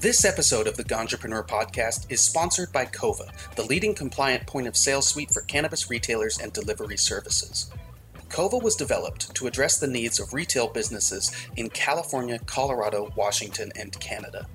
This 0.00 0.26
episode 0.26 0.66
of 0.66 0.76
the 0.76 0.84
Ganjapreneur 0.84 1.48
podcast 1.48 2.04
is 2.10 2.20
sponsored 2.20 2.70
by 2.70 2.84
Kova, 2.84 3.30
the 3.54 3.64
leading 3.64 3.94
compliant 3.94 4.46
point 4.46 4.66
of 4.66 4.76
sale 4.76 5.00
suite 5.00 5.30
for 5.32 5.40
cannabis 5.40 5.88
retailers 5.88 6.38
and 6.38 6.52
delivery 6.52 6.98
services. 6.98 7.70
Kova 8.28 8.62
was 8.62 8.76
developed 8.76 9.34
to 9.34 9.46
address 9.46 9.78
the 9.78 9.86
needs 9.86 10.20
of 10.20 10.34
retail 10.34 10.68
businesses 10.68 11.32
in 11.56 11.70
California, 11.70 12.38
Colorado, 12.40 13.10
Washington, 13.16 13.72
and 13.74 13.98
Canada. 13.98 14.46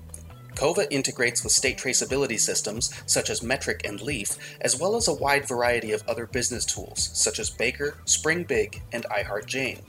Kova 0.54 0.86
integrates 0.92 1.42
with 1.42 1.52
state 1.52 1.76
traceability 1.76 2.38
systems 2.38 2.94
such 3.06 3.28
as 3.28 3.40
METRC 3.40 3.84
and 3.84 4.00
Leaf, 4.00 4.38
as 4.60 4.78
well 4.78 4.94
as 4.94 5.08
a 5.08 5.14
wide 5.14 5.48
variety 5.48 5.90
of 5.90 6.04
other 6.06 6.26
business 6.26 6.64
tools 6.64 7.10
such 7.14 7.40
as 7.40 7.50
Baker, 7.50 7.96
Springbig, 8.04 8.80
and 8.92 9.04
iHeartJane. 9.06 9.80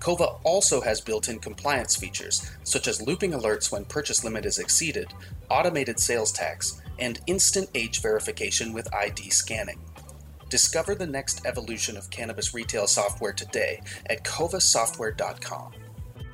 Kova 0.00 0.40
also 0.44 0.80
has 0.80 1.00
built 1.00 1.28
in 1.28 1.38
compliance 1.38 1.96
features 1.96 2.50
such 2.64 2.86
as 2.86 3.02
looping 3.02 3.32
alerts 3.32 3.72
when 3.72 3.84
purchase 3.84 4.24
limit 4.24 4.44
is 4.44 4.58
exceeded, 4.58 5.12
automated 5.50 5.98
sales 5.98 6.32
tax, 6.32 6.80
and 6.98 7.20
instant 7.26 7.68
age 7.74 8.00
verification 8.00 8.72
with 8.72 8.92
ID 8.94 9.30
scanning. 9.30 9.80
Discover 10.48 10.94
the 10.94 11.06
next 11.06 11.44
evolution 11.44 11.96
of 11.96 12.10
cannabis 12.10 12.54
retail 12.54 12.86
software 12.86 13.32
today 13.32 13.82
at 14.06 14.24
kovasoftware.com. 14.24 15.72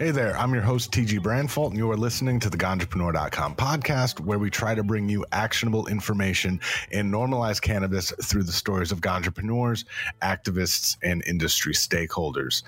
Hey 0.00 0.10
there, 0.10 0.36
I'm 0.36 0.52
your 0.52 0.62
host, 0.62 0.90
TG 0.90 1.20
Branfalt, 1.20 1.68
and 1.68 1.76
you 1.76 1.88
are 1.88 1.96
listening 1.96 2.40
to 2.40 2.50
the 2.50 2.56
Ganjapreneur.com 2.56 3.54
podcast, 3.54 4.18
where 4.18 4.40
we 4.40 4.50
try 4.50 4.74
to 4.74 4.82
bring 4.82 5.08
you 5.08 5.24
actionable 5.30 5.86
information 5.86 6.60
and 6.90 7.12
normalize 7.14 7.62
cannabis 7.62 8.12
through 8.20 8.42
the 8.42 8.52
stories 8.52 8.90
of 8.90 9.00
ganjapreneurs, 9.00 9.84
activists, 10.20 10.96
and 11.04 11.22
industry 11.26 11.74
stakeholders. 11.74 12.64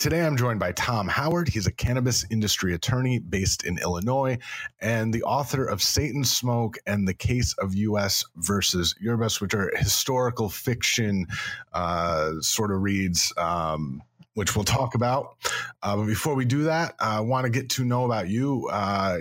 Today, 0.00 0.24
I'm 0.24 0.34
joined 0.34 0.58
by 0.58 0.72
Tom 0.72 1.08
Howard. 1.08 1.46
He's 1.46 1.66
a 1.66 1.72
cannabis 1.72 2.24
industry 2.30 2.72
attorney 2.72 3.18
based 3.18 3.64
in 3.64 3.76
Illinois 3.76 4.38
and 4.80 5.12
the 5.12 5.22
author 5.24 5.66
of 5.66 5.82
Satan 5.82 6.24
Smoke 6.24 6.78
and 6.86 7.06
the 7.06 7.12
Case 7.12 7.54
of 7.58 7.74
U.S. 7.74 8.24
versus 8.36 8.94
Yerbas, 9.04 9.42
which 9.42 9.52
are 9.52 9.70
historical 9.76 10.48
fiction 10.48 11.26
uh, 11.74 12.30
sort 12.40 12.72
of 12.72 12.80
reads. 12.80 13.30
Um, 13.36 14.02
which 14.34 14.54
we'll 14.56 14.64
talk 14.64 14.94
about. 14.94 15.36
Uh, 15.82 15.96
but 15.96 16.06
before 16.06 16.34
we 16.34 16.46
do 16.46 16.62
that, 16.62 16.94
I 16.98 17.20
want 17.20 17.44
to 17.44 17.50
get 17.50 17.68
to 17.70 17.84
know 17.84 18.06
about 18.06 18.28
you. 18.28 18.68
Uh, 18.72 19.18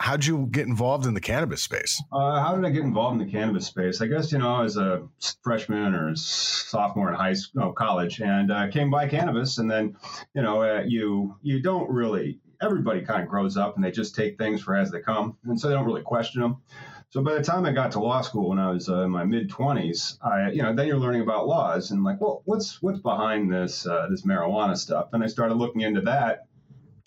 how'd 0.00 0.24
you 0.24 0.48
get 0.50 0.66
involved 0.66 1.06
in 1.06 1.14
the 1.14 1.20
cannabis 1.20 1.62
space? 1.62 2.02
Uh, 2.10 2.40
how 2.42 2.56
did 2.56 2.64
I 2.64 2.70
get 2.70 2.82
involved 2.82 3.20
in 3.20 3.26
the 3.26 3.30
cannabis 3.30 3.66
space? 3.66 4.00
I 4.00 4.06
guess 4.06 4.32
you 4.32 4.38
know, 4.38 4.62
as 4.62 4.76
a 4.76 5.06
freshman 5.44 5.94
or 5.94 6.16
sophomore 6.16 7.10
in 7.10 7.14
high 7.14 7.34
school, 7.34 7.66
no, 7.66 7.72
college, 7.72 8.20
and 8.20 8.50
uh, 8.50 8.68
came 8.68 8.90
by 8.90 9.06
cannabis, 9.06 9.58
and 9.58 9.70
then 9.70 9.96
you 10.34 10.42
know, 10.42 10.62
uh, 10.62 10.82
you 10.86 11.36
you 11.42 11.62
don't 11.62 11.88
really. 11.90 12.40
Everybody 12.62 13.00
kind 13.00 13.22
of 13.22 13.28
grows 13.28 13.56
up 13.56 13.76
and 13.76 13.82
they 13.82 13.90
just 13.90 14.14
take 14.14 14.36
things 14.36 14.60
for 14.60 14.76
as 14.76 14.90
they 14.90 15.00
come, 15.00 15.38
and 15.44 15.58
so 15.58 15.68
they 15.68 15.74
don't 15.74 15.86
really 15.86 16.02
question 16.02 16.42
them. 16.42 16.62
So 17.10 17.22
by 17.22 17.34
the 17.34 17.42
time 17.42 17.66
I 17.66 17.72
got 17.72 17.92
to 17.92 18.00
law 18.00 18.20
school 18.20 18.50
when 18.50 18.58
I 18.58 18.70
was 18.70 18.88
uh, 18.88 19.02
in 19.02 19.10
my 19.10 19.24
mid 19.24 19.50
twenties, 19.50 20.18
I 20.22 20.50
you 20.50 20.62
know 20.62 20.74
then 20.74 20.86
you're 20.86 20.98
learning 20.98 21.22
about 21.22 21.48
laws 21.48 21.90
and 21.90 22.04
like, 22.04 22.20
well, 22.20 22.42
what's 22.44 22.80
what's 22.82 23.00
behind 23.00 23.52
this 23.52 23.86
uh, 23.86 24.06
this 24.10 24.22
marijuana 24.22 24.76
stuff? 24.76 25.08
And 25.12 25.24
I 25.24 25.26
started 25.26 25.54
looking 25.54 25.80
into 25.80 26.02
that, 26.02 26.46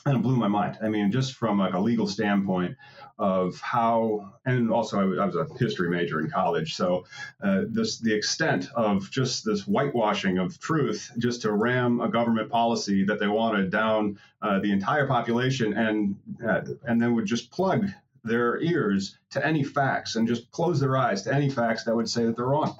and 0.06 0.18
it 0.18 0.22
blew 0.22 0.36
my 0.36 0.48
mind. 0.48 0.78
I 0.82 0.90
mean, 0.90 1.12
just 1.12 1.34
from 1.36 1.59
like 1.59 1.73
a 1.73 1.80
legal 1.80 2.08
standpoint 2.08 2.76
of 3.18 3.59
how, 3.62 4.34
and 4.46 4.72
also 4.72 5.00
I, 5.00 5.26
was 5.26 5.36
a 5.36 5.48
history 5.58 5.90
major 5.90 6.20
in 6.20 6.30
college, 6.30 6.76
so 6.76 7.06
uh, 7.42 7.62
this 7.70 8.00
the 8.00 8.14
extent 8.14 8.68
of 8.76 9.09
just 9.12 9.46
this 9.46 9.62
whitewashing 9.62 10.40
of 10.40 10.59
truth, 10.59 11.12
just 11.18 11.44
to 11.44 11.54
ram 11.54 12.02
a 12.02 12.09
government 12.09 12.50
policy 12.50 13.06
that 13.06 13.20
they 13.20 13.28
wanted 13.28 13.70
down 13.70 14.20
uh, 14.42 14.59
the 14.59 14.72
entire 14.72 15.08
population, 15.08 15.74
and 15.74 16.16
uh, 16.46 16.62
and 16.86 17.02
then 17.02 17.16
would 17.16 17.26
just 17.26 17.52
plug 17.52 17.88
their 18.26 18.59
ears 18.62 19.18
to 19.30 19.46
any 19.46 19.64
facts 19.64 20.16
and 20.16 20.28
just 20.28 20.50
close 20.52 20.80
their 20.80 20.98
eyes 20.98 21.22
to 21.24 21.34
any 21.34 21.50
facts 21.50 21.84
that 21.84 21.96
would 21.96 22.09
say 22.09 22.25
that 22.25 22.35
they're 22.35 22.46
wrong, 22.46 22.78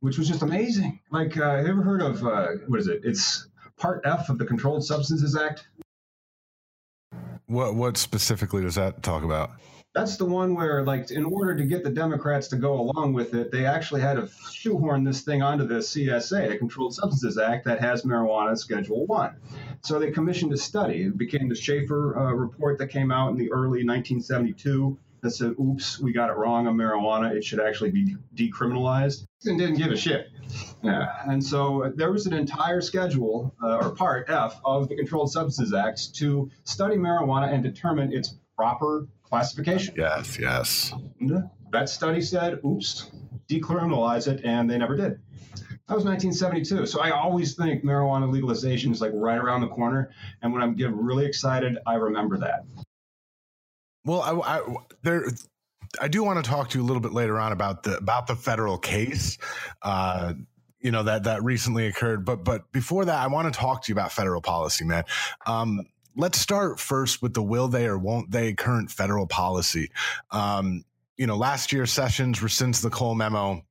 which 0.00 0.18
was 0.18 0.28
just 0.28 0.42
amazing. 0.42 1.00
Like, 1.10 1.36
uh, 1.36 1.56
have 1.56 1.66
you 1.66 1.72
ever 1.72 1.82
heard 1.82 2.02
of 2.02 2.24
uh, 2.26 2.48
what 2.66 2.80
is 2.80 2.88
it? 2.88 3.00
It's 3.04 3.46
Part 3.76 4.02
F 4.04 4.28
of 4.28 4.38
the 4.38 4.44
Controlled 4.44 4.84
Substances 4.84 5.36
Act. 5.36 5.66
What 7.54 7.76
what 7.76 7.96
specifically 7.96 8.62
does 8.62 8.74
that 8.74 9.04
talk 9.04 9.22
about? 9.22 9.52
That's 9.94 10.16
the 10.16 10.24
one 10.24 10.56
where, 10.56 10.82
like, 10.82 11.12
in 11.12 11.24
order 11.24 11.54
to 11.54 11.62
get 11.62 11.84
the 11.84 11.90
Democrats 11.90 12.48
to 12.48 12.56
go 12.56 12.80
along 12.80 13.12
with 13.12 13.32
it, 13.32 13.52
they 13.52 13.64
actually 13.64 14.00
had 14.00 14.14
to 14.14 14.28
shoehorn 14.52 15.04
this 15.04 15.20
thing 15.20 15.40
onto 15.40 15.64
the 15.64 15.76
CSA, 15.76 16.48
the 16.48 16.58
Controlled 16.58 16.96
Substances 16.96 17.38
Act, 17.38 17.64
that 17.66 17.80
has 17.80 18.02
marijuana 18.02 18.58
Schedule 18.58 19.06
One. 19.06 19.36
So 19.84 20.00
they 20.00 20.10
commissioned 20.10 20.52
a 20.52 20.56
study. 20.56 21.04
It 21.04 21.16
became 21.16 21.48
the 21.48 21.54
Shafer 21.54 22.18
uh, 22.18 22.32
report 22.32 22.76
that 22.78 22.88
came 22.88 23.12
out 23.12 23.30
in 23.30 23.36
the 23.36 23.52
early 23.52 23.86
1972 23.86 24.98
that 25.24 25.30
said, 25.32 25.54
"Oops, 25.60 25.98
we 25.98 26.12
got 26.12 26.30
it 26.30 26.36
wrong 26.36 26.68
on 26.68 26.76
marijuana. 26.76 27.34
It 27.34 27.42
should 27.42 27.58
actually 27.58 27.90
be 27.90 28.16
decriminalized." 28.36 29.26
And 29.46 29.58
didn't 29.58 29.76
give 29.76 29.90
a 29.90 29.96
shit. 29.96 30.28
Yeah. 30.82 31.08
And 31.26 31.42
so 31.42 31.92
there 31.96 32.12
was 32.12 32.26
an 32.26 32.34
entire 32.34 32.80
schedule, 32.80 33.54
uh, 33.62 33.78
or 33.78 33.90
Part 33.90 34.28
F, 34.28 34.60
of 34.64 34.88
the 34.88 34.96
Controlled 34.96 35.32
Substances 35.32 35.74
Act 35.74 36.14
to 36.16 36.50
study 36.62 36.96
marijuana 36.96 37.52
and 37.52 37.62
determine 37.62 38.12
its 38.12 38.36
proper 38.56 39.08
classification. 39.22 39.94
Yes, 39.96 40.38
yes. 40.38 40.92
And 41.20 41.48
that 41.72 41.88
study 41.88 42.20
said, 42.20 42.60
oops, 42.64 43.10
decriminalize 43.48 44.28
it, 44.28 44.44
and 44.44 44.70
they 44.70 44.78
never 44.78 44.96
did. 44.96 45.18
That 45.88 45.96
was 45.96 46.04
1972. 46.04 46.86
So 46.86 47.00
I 47.00 47.10
always 47.10 47.54
think 47.54 47.84
marijuana 47.84 48.30
legalization 48.30 48.92
is 48.92 49.00
like 49.00 49.12
right 49.14 49.36
around 49.36 49.60
the 49.60 49.68
corner. 49.68 50.10
And 50.40 50.52
when 50.52 50.62
I'm 50.62 50.74
get 50.74 50.92
really 50.92 51.26
excited, 51.26 51.76
I 51.86 51.94
remember 51.94 52.38
that. 52.38 52.64
Well, 54.04 54.20
I, 54.22 54.58
I 54.58 54.76
there, 55.02 55.26
I 56.00 56.08
do 56.08 56.22
want 56.22 56.42
to 56.44 56.48
talk 56.48 56.70
to 56.70 56.78
you 56.78 56.84
a 56.84 56.86
little 56.86 57.00
bit 57.00 57.12
later 57.12 57.38
on 57.38 57.52
about 57.52 57.82
the 57.82 57.96
about 57.96 58.26
the 58.26 58.36
federal 58.36 58.78
case. 58.78 59.38
Uh, 59.82 60.34
you 60.80 60.90
know 60.90 61.02
that 61.02 61.24
that 61.24 61.42
recently 61.42 61.86
occurred, 61.86 62.24
but 62.24 62.44
but 62.44 62.70
before 62.72 63.04
that, 63.06 63.18
I 63.18 63.26
want 63.28 63.52
to 63.52 63.58
talk 63.58 63.82
to 63.84 63.88
you 63.90 63.94
about 63.94 64.12
federal 64.12 64.42
policy, 64.42 64.84
man. 64.84 65.04
Um, 65.46 65.86
let's 66.16 66.38
start 66.38 66.78
first 66.78 67.22
with 67.22 67.34
the 67.34 67.42
will 67.42 67.68
they 67.68 67.86
or 67.86 67.98
won't 67.98 68.30
they 68.30 68.52
current 68.52 68.90
federal 68.90 69.26
policy. 69.26 69.90
Um, 70.30 70.84
you 71.16 71.26
know, 71.26 71.36
last 71.36 71.72
year 71.72 71.86
Sessions 71.86 72.40
rescinds 72.40 72.82
the 72.82 72.90
Cole 72.90 73.14
memo. 73.14 73.64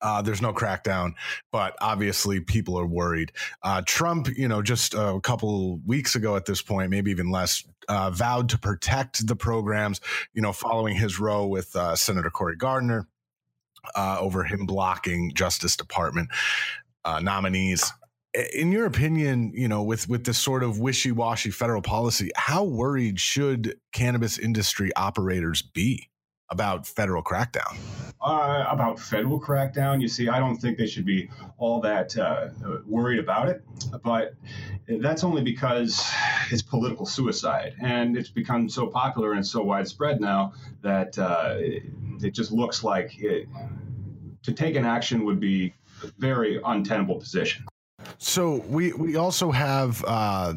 Uh, 0.00 0.22
there's 0.22 0.42
no 0.42 0.52
crackdown, 0.52 1.14
but 1.52 1.76
obviously 1.80 2.40
people 2.40 2.78
are 2.78 2.86
worried. 2.86 3.32
Uh, 3.62 3.82
Trump, 3.86 4.28
you 4.36 4.48
know, 4.48 4.62
just 4.62 4.94
a 4.94 5.20
couple 5.22 5.78
weeks 5.86 6.14
ago 6.14 6.36
at 6.36 6.46
this 6.46 6.62
point, 6.62 6.90
maybe 6.90 7.10
even 7.10 7.30
less, 7.30 7.64
uh, 7.88 8.10
vowed 8.10 8.48
to 8.48 8.58
protect 8.58 9.26
the 9.26 9.36
programs, 9.36 10.00
you 10.34 10.42
know, 10.42 10.52
following 10.52 10.96
his 10.96 11.18
row 11.18 11.46
with 11.46 11.74
uh, 11.76 11.96
Senator 11.96 12.30
Cory 12.30 12.56
Gardner 12.56 13.06
uh, 13.94 14.18
over 14.20 14.44
him 14.44 14.66
blocking 14.66 15.32
Justice 15.34 15.76
Department 15.76 16.28
uh, 17.04 17.20
nominees 17.20 17.92
in 18.54 18.70
your 18.70 18.86
opinion, 18.86 19.52
you 19.54 19.66
know, 19.66 19.82
with 19.82 20.08
with 20.08 20.24
this 20.24 20.38
sort 20.38 20.62
of 20.62 20.78
wishy-washy 20.78 21.50
federal 21.50 21.82
policy, 21.82 22.30
how 22.36 22.62
worried 22.62 23.18
should 23.18 23.78
cannabis 23.92 24.38
industry 24.38 24.90
operators 24.96 25.62
be 25.62 26.08
about 26.50 26.86
federal 26.86 27.22
crackdown? 27.22 27.76
Uh, 28.20 28.64
about 28.68 28.98
federal 28.98 29.40
crackdown, 29.40 30.00
you 30.00 30.08
see, 30.08 30.28
I 30.28 30.40
don't 30.40 30.56
think 30.56 30.76
they 30.76 30.86
should 30.86 31.04
be 31.04 31.30
all 31.56 31.80
that 31.80 32.16
uh, 32.18 32.48
worried 32.84 33.20
about 33.20 33.48
it, 33.48 33.62
but 34.02 34.34
that's 34.88 35.22
only 35.22 35.42
because 35.42 36.04
it's 36.50 36.62
political 36.62 37.06
suicide, 37.06 37.74
and 37.80 38.16
it's 38.16 38.30
become 38.30 38.68
so 38.68 38.88
popular 38.88 39.34
and 39.34 39.46
so 39.46 39.62
widespread 39.62 40.20
now 40.20 40.52
that 40.82 41.16
uh, 41.18 41.54
it, 41.58 41.84
it, 42.20 42.30
just 42.34 42.50
looks 42.50 42.82
like 42.82 43.18
it, 43.20 43.46
to 44.42 44.52
take 44.52 44.74
an 44.74 44.84
action 44.84 45.24
would 45.24 45.38
be 45.38 45.72
a 46.02 46.10
very 46.18 46.60
untenable 46.64 47.16
position. 47.20 47.64
So 48.18 48.56
we 48.68 48.92
we 48.94 49.14
also 49.16 49.52
have 49.52 50.04
uh, 50.06 50.54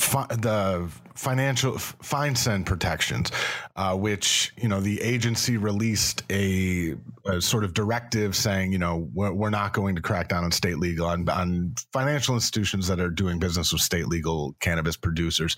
fi- 0.00 0.26
the 0.26 0.90
financial 1.14 1.74
FinCEN 1.74 2.64
protections, 2.64 3.30
uh, 3.76 3.96
which 3.96 4.52
you 4.56 4.68
know 4.68 4.80
the 4.80 5.00
agency 5.00 5.56
released 5.56 6.22
a, 6.30 6.94
a, 7.26 7.40
sort 7.40 7.64
of 7.64 7.74
directive 7.74 8.34
saying 8.34 8.72
you 8.72 8.78
know 8.78 9.08
we're, 9.12 9.32
we're, 9.32 9.50
not 9.50 9.72
going 9.72 9.94
to 9.96 10.02
crack 10.02 10.28
down 10.28 10.44
on 10.44 10.52
state 10.52 10.78
legal 10.78 11.06
on, 11.06 11.28
on, 11.28 11.74
financial 11.92 12.34
institutions 12.34 12.86
that 12.88 13.00
are 13.00 13.10
doing 13.10 13.38
business 13.38 13.72
with 13.72 13.82
state 13.82 14.06
legal 14.06 14.54
cannabis 14.60 14.96
producers. 14.96 15.56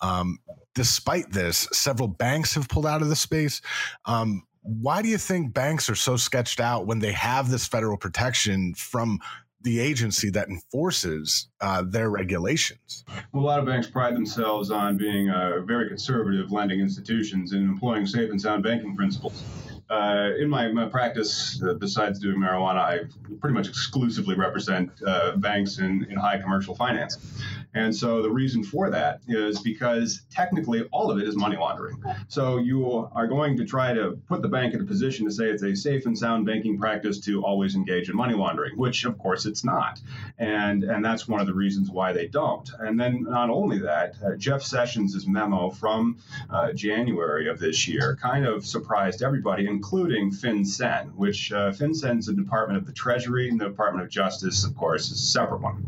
Um, 0.00 0.38
despite 0.74 1.30
this, 1.30 1.68
several 1.72 2.08
banks 2.08 2.54
have 2.54 2.68
pulled 2.68 2.86
out 2.86 3.02
of 3.02 3.08
the 3.08 3.16
space. 3.16 3.60
Um, 4.06 4.42
why 4.62 5.02
do 5.02 5.08
you 5.08 5.18
think 5.18 5.52
banks 5.52 5.90
are 5.90 5.96
so 5.96 6.16
sketched 6.16 6.60
out 6.60 6.86
when 6.86 7.00
they 7.00 7.12
have 7.12 7.50
this 7.50 7.66
federal 7.66 7.96
protection 7.96 8.74
from 8.74 9.18
the 9.62 9.80
agency 9.80 10.30
that 10.30 10.48
enforces 10.48 11.48
uh, 11.60 11.82
their 11.82 12.10
regulations. 12.10 13.04
Well, 13.32 13.44
a 13.44 13.46
lot 13.46 13.58
of 13.58 13.66
banks 13.66 13.86
pride 13.86 14.14
themselves 14.14 14.70
on 14.70 14.96
being 14.96 15.30
uh, 15.30 15.60
very 15.64 15.88
conservative 15.88 16.52
lending 16.52 16.80
institutions 16.80 17.52
and 17.52 17.62
employing 17.62 18.06
safe 18.06 18.30
and 18.30 18.40
sound 18.40 18.62
banking 18.62 18.96
principles. 18.96 19.42
Uh, 19.92 20.30
in 20.38 20.48
my, 20.48 20.68
my 20.68 20.86
practice, 20.86 21.62
uh, 21.62 21.74
besides 21.74 22.18
doing 22.18 22.38
marijuana, 22.38 22.78
I 22.78 23.00
pretty 23.40 23.52
much 23.52 23.68
exclusively 23.68 24.34
represent 24.34 24.90
uh, 25.06 25.36
banks 25.36 25.78
in, 25.78 26.06
in 26.08 26.16
high 26.16 26.38
commercial 26.38 26.74
finance. 26.74 27.18
And 27.74 27.94
so 27.94 28.22
the 28.22 28.30
reason 28.30 28.62
for 28.62 28.88
that 28.90 29.20
is 29.28 29.60
because 29.60 30.22
technically 30.30 30.82
all 30.92 31.10
of 31.10 31.18
it 31.18 31.26
is 31.26 31.36
money 31.36 31.56
laundering. 31.56 32.02
So 32.28 32.58
you 32.58 33.10
are 33.14 33.26
going 33.26 33.56
to 33.58 33.64
try 33.66 33.92
to 33.92 34.18
put 34.28 34.40
the 34.40 34.48
bank 34.48 34.72
in 34.74 34.80
a 34.80 34.84
position 34.84 35.26
to 35.26 35.32
say 35.32 35.46
it's 35.46 35.62
a 35.62 35.74
safe 35.74 36.06
and 36.06 36.16
sound 36.16 36.46
banking 36.46 36.78
practice 36.78 37.20
to 37.20 37.42
always 37.44 37.74
engage 37.74 38.08
in 38.08 38.16
money 38.16 38.34
laundering, 38.34 38.76
which 38.76 39.04
of 39.04 39.18
course 39.18 39.46
it's 39.46 39.64
not. 39.64 40.00
And 40.38 40.84
and 40.84 41.04
that's 41.04 41.26
one 41.28 41.40
of 41.40 41.46
the 41.46 41.54
reasons 41.54 41.90
why 41.90 42.12
they 42.12 42.28
don't. 42.28 42.68
And 42.78 42.98
then 43.00 43.24
not 43.24 43.48
only 43.50 43.78
that, 43.80 44.14
uh, 44.24 44.36
Jeff 44.36 44.62
Sessions' 44.62 45.26
memo 45.26 45.70
from 45.70 46.18
uh, 46.50 46.72
January 46.72 47.48
of 47.48 47.58
this 47.58 47.88
year 47.88 48.16
kind 48.20 48.46
of 48.46 48.66
surprised 48.66 49.22
everybody, 49.22 49.66
including 49.82 50.30
FinCEN, 50.30 51.12
which 51.16 51.50
uh, 51.50 51.72
FinCEN 51.72 52.20
is 52.20 52.26
the 52.26 52.32
Department 52.32 52.78
of 52.78 52.86
the 52.86 52.92
Treasury 52.92 53.48
and 53.48 53.60
the 53.60 53.64
Department 53.64 54.04
of 54.04 54.08
Justice, 54.08 54.64
of 54.64 54.76
course, 54.76 55.10
is 55.10 55.18
a 55.18 55.26
separate 55.26 55.60
one. 55.60 55.84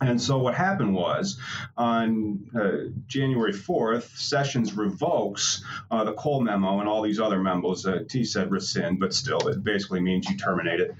And 0.00 0.18
so 0.18 0.38
what 0.38 0.54
happened 0.54 0.94
was 0.94 1.38
on 1.76 2.48
uh, 2.58 2.90
January 3.06 3.52
4th, 3.52 4.16
Sessions 4.16 4.72
revokes 4.72 5.62
uh, 5.90 6.04
the 6.04 6.14
Cole 6.14 6.40
memo 6.40 6.80
and 6.80 6.88
all 6.88 7.02
these 7.02 7.20
other 7.20 7.38
memos. 7.38 7.84
Uh, 7.84 8.04
T 8.08 8.24
said 8.24 8.50
rescind, 8.50 8.98
but 8.98 9.12
still, 9.12 9.46
it 9.48 9.62
basically 9.62 10.00
means 10.00 10.26
you 10.30 10.38
terminate 10.38 10.80
it. 10.80 10.94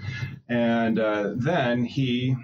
And 0.51 0.99
uh, 0.99 1.33
then 1.35 1.83
he 1.83 2.37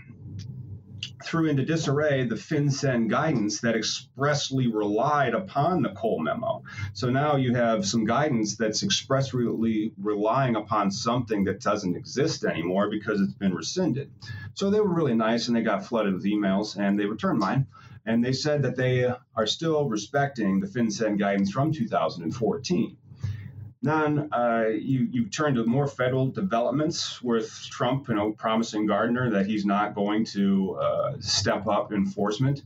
threw 1.24 1.48
into 1.48 1.64
disarray 1.64 2.26
the 2.26 2.34
FinCEN 2.34 3.08
guidance 3.08 3.60
that 3.60 3.74
expressly 3.74 4.66
relied 4.68 5.34
upon 5.34 5.82
the 5.82 5.88
Cole 5.88 6.20
memo. 6.20 6.62
So 6.92 7.10
now 7.10 7.36
you 7.36 7.54
have 7.54 7.86
some 7.86 8.04
guidance 8.04 8.56
that's 8.56 8.82
expressly 8.82 9.92
relying 9.98 10.56
upon 10.56 10.90
something 10.90 11.44
that 11.44 11.60
doesn't 11.60 11.96
exist 11.96 12.44
anymore 12.44 12.90
because 12.90 13.20
it's 13.20 13.34
been 13.34 13.54
rescinded. 13.54 14.10
So 14.52 14.70
they 14.70 14.80
were 14.80 14.94
really 14.94 15.14
nice 15.14 15.48
and 15.48 15.56
they 15.56 15.62
got 15.62 15.86
flooded 15.86 16.14
with 16.14 16.24
emails 16.24 16.76
and 16.76 16.98
they 16.98 17.06
returned 17.06 17.38
mine. 17.38 17.66
And 18.06 18.22
they 18.22 18.34
said 18.34 18.62
that 18.64 18.76
they 18.76 19.10
are 19.34 19.46
still 19.46 19.88
respecting 19.88 20.60
the 20.60 20.66
FinCEN 20.66 21.18
guidance 21.18 21.50
from 21.50 21.72
2014. 21.72 22.96
Then 23.84 24.30
uh, 24.32 24.68
you 24.68 25.08
you 25.12 25.26
turn 25.26 25.56
to 25.56 25.64
more 25.66 25.86
federal 25.86 26.28
developments 26.28 27.20
with 27.22 27.50
Trump, 27.70 28.08
you 28.08 28.14
know, 28.14 28.32
promising 28.32 28.86
Gardner 28.86 29.28
that 29.32 29.44
he's 29.44 29.66
not 29.66 29.94
going 29.94 30.24
to 30.36 30.78
uh, 30.80 31.12
step 31.20 31.66
up 31.66 31.92
enforcement. 31.92 32.62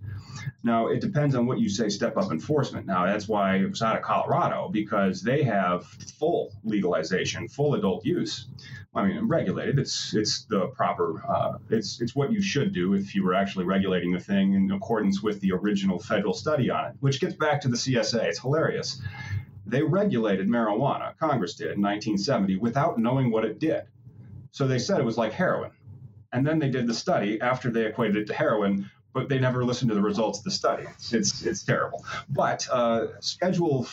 Now 0.62 0.86
it 0.86 1.00
depends 1.00 1.34
on 1.34 1.46
what 1.46 1.58
you 1.58 1.68
say. 1.68 1.88
Step 1.88 2.16
up 2.16 2.30
enforcement. 2.30 2.86
Now 2.86 3.04
that's 3.04 3.26
why 3.26 3.56
it 3.56 3.68
was 3.68 3.82
out 3.82 3.96
of 3.96 4.02
Colorado 4.02 4.68
because 4.68 5.20
they 5.20 5.42
have 5.42 5.86
full 5.86 6.52
legalization, 6.62 7.48
full 7.48 7.74
adult 7.74 8.04
use. 8.04 8.46
I 8.94 9.04
mean, 9.04 9.26
regulated. 9.26 9.80
It's 9.80 10.14
it's 10.14 10.44
the 10.44 10.68
proper. 10.68 11.20
Uh, 11.28 11.58
it's 11.68 12.00
it's 12.00 12.14
what 12.14 12.30
you 12.30 12.40
should 12.40 12.72
do 12.72 12.94
if 12.94 13.16
you 13.16 13.24
were 13.24 13.34
actually 13.34 13.64
regulating 13.64 14.12
the 14.12 14.20
thing 14.20 14.54
in 14.54 14.70
accordance 14.70 15.20
with 15.20 15.40
the 15.40 15.50
original 15.50 15.98
federal 15.98 16.32
study 16.32 16.70
on 16.70 16.90
it. 16.90 16.96
Which 17.00 17.20
gets 17.20 17.34
back 17.34 17.60
to 17.62 17.68
the 17.68 17.76
CSA. 17.76 18.22
It's 18.22 18.38
hilarious 18.38 19.02
they 19.68 19.82
regulated 19.82 20.48
marijuana, 20.48 21.16
Congress 21.18 21.54
did 21.54 21.72
in 21.72 21.82
1970, 21.82 22.56
without 22.56 22.98
knowing 22.98 23.30
what 23.30 23.44
it 23.44 23.58
did. 23.58 23.82
So 24.50 24.66
they 24.66 24.78
said 24.78 25.00
it 25.00 25.04
was 25.04 25.18
like 25.18 25.32
heroin. 25.32 25.72
And 26.32 26.46
then 26.46 26.58
they 26.58 26.70
did 26.70 26.86
the 26.86 26.94
study 26.94 27.40
after 27.40 27.70
they 27.70 27.86
equated 27.86 28.16
it 28.16 28.26
to 28.26 28.34
heroin, 28.34 28.90
but 29.12 29.28
they 29.28 29.38
never 29.38 29.64
listened 29.64 29.90
to 29.90 29.94
the 29.94 30.02
results 30.02 30.38
of 30.38 30.44
the 30.44 30.50
study. 30.50 30.84
It's, 31.10 31.44
it's 31.44 31.64
terrible. 31.64 32.04
But 32.28 32.66
uh, 32.70 33.20
Schedule 33.20 33.86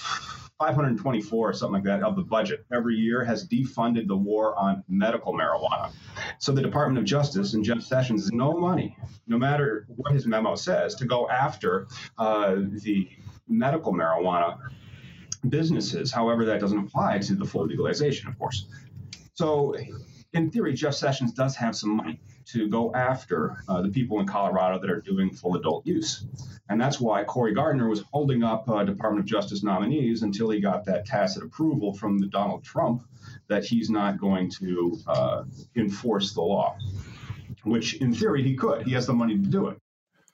524 0.60 1.50
or 1.50 1.54
something 1.54 1.74
like 1.74 1.84
that 1.84 2.04
of 2.04 2.16
the 2.16 2.24
budget 2.24 2.66
every 2.74 2.96
year 2.96 3.24
has 3.24 3.48
defunded 3.48 4.08
the 4.08 4.16
war 4.16 4.58
on 4.58 4.84
medical 4.88 5.34
marijuana. 5.34 5.92
So 6.40 6.52
the 6.52 6.62
Department 6.62 6.98
of 6.98 7.06
Justice 7.06 7.54
and 7.54 7.64
Jeff 7.64 7.82
Sessions 7.82 8.24
has 8.24 8.32
no 8.32 8.54
money, 8.54 8.98
no 9.28 9.38
matter 9.38 9.86
what 9.96 10.14
his 10.14 10.26
memo 10.26 10.56
says, 10.56 10.96
to 10.96 11.06
go 11.06 11.30
after 11.30 11.88
uh, 12.18 12.56
the 12.56 13.10
medical 13.48 13.94
marijuana 13.94 14.58
businesses. 15.50 16.12
However, 16.12 16.46
that 16.46 16.60
doesn't 16.60 16.78
apply 16.78 17.20
to 17.20 17.36
the 17.36 17.46
full 17.46 17.66
legalization, 17.66 18.28
of 18.30 18.38
course. 18.38 18.68
So, 19.34 19.76
in 20.34 20.52
theory, 20.52 20.74
Jeff 20.74 20.94
Sessions 20.94 21.34
does 21.34 21.56
have 21.56 21.76
some 21.76 21.96
money 21.96 22.20
to 22.46 22.68
go 22.68 22.94
after 22.94 23.64
uh, 23.68 23.82
the 23.82 23.90
people 23.90 24.20
in 24.20 24.28
Colorado 24.28 24.80
that 24.80 24.90
are 24.90 25.02
doing 25.02 25.34
full 25.34 25.56
adult 25.56 25.86
use. 25.86 26.26
And 26.70 26.80
that's 26.80 27.00
why 27.00 27.24
Cory 27.24 27.54
Gardner 27.54 27.90
was 27.90 28.04
holding 28.12 28.44
up 28.44 28.70
uh, 28.70 28.84
Department 28.84 29.24
of 29.24 29.26
Justice 29.26 29.64
nominees 29.64 30.24
until 30.24 30.50
he 30.50 30.60
got 30.60 30.86
that 30.86 31.06
tacit 31.06 31.44
approval 31.44 31.94
from 31.94 32.18
the 32.20 32.28
Donald 32.28 32.64
Trump 32.64 33.04
that 33.48 33.64
he's 33.64 33.90
not 33.90 34.20
going 34.20 34.50
to 34.52 35.00
uh, 35.08 35.44
enforce 35.76 36.34
the 36.34 36.42
law, 36.42 36.78
which 37.64 37.96
in 37.96 38.14
theory 38.14 38.44
he 38.44 38.56
could. 38.56 38.86
He 38.86 38.94
has 38.94 39.08
the 39.08 39.14
money 39.14 39.38
to 39.38 39.48
do 39.48 39.68
it. 39.68 39.80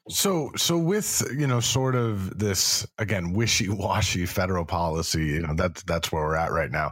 So, 0.09 0.51
so 0.57 0.79
with 0.79 1.21
you 1.37 1.45
know, 1.45 1.59
sort 1.59 1.95
of 1.95 2.39
this 2.39 2.87
again 2.97 3.33
wishy-washy 3.33 4.25
federal 4.25 4.65
policy, 4.65 5.25
you 5.25 5.41
know, 5.41 5.53
that's 5.53 5.83
that's 5.83 6.11
where 6.11 6.23
we're 6.23 6.35
at 6.35 6.51
right 6.51 6.71
now. 6.71 6.91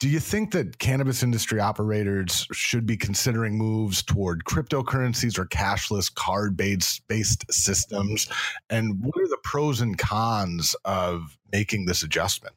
Do 0.00 0.08
you 0.08 0.18
think 0.18 0.50
that 0.52 0.78
cannabis 0.78 1.22
industry 1.22 1.60
operators 1.60 2.48
should 2.52 2.84
be 2.84 2.96
considering 2.96 3.56
moves 3.56 4.02
toward 4.02 4.44
cryptocurrencies 4.44 5.38
or 5.38 5.46
cashless 5.46 6.12
card-based 6.12 7.06
based 7.06 7.44
systems? 7.52 8.28
And 8.68 9.00
what 9.00 9.16
are 9.22 9.28
the 9.28 9.38
pros 9.44 9.80
and 9.80 9.96
cons 9.96 10.74
of 10.84 11.38
making 11.52 11.86
this 11.86 12.02
adjustment? 12.02 12.56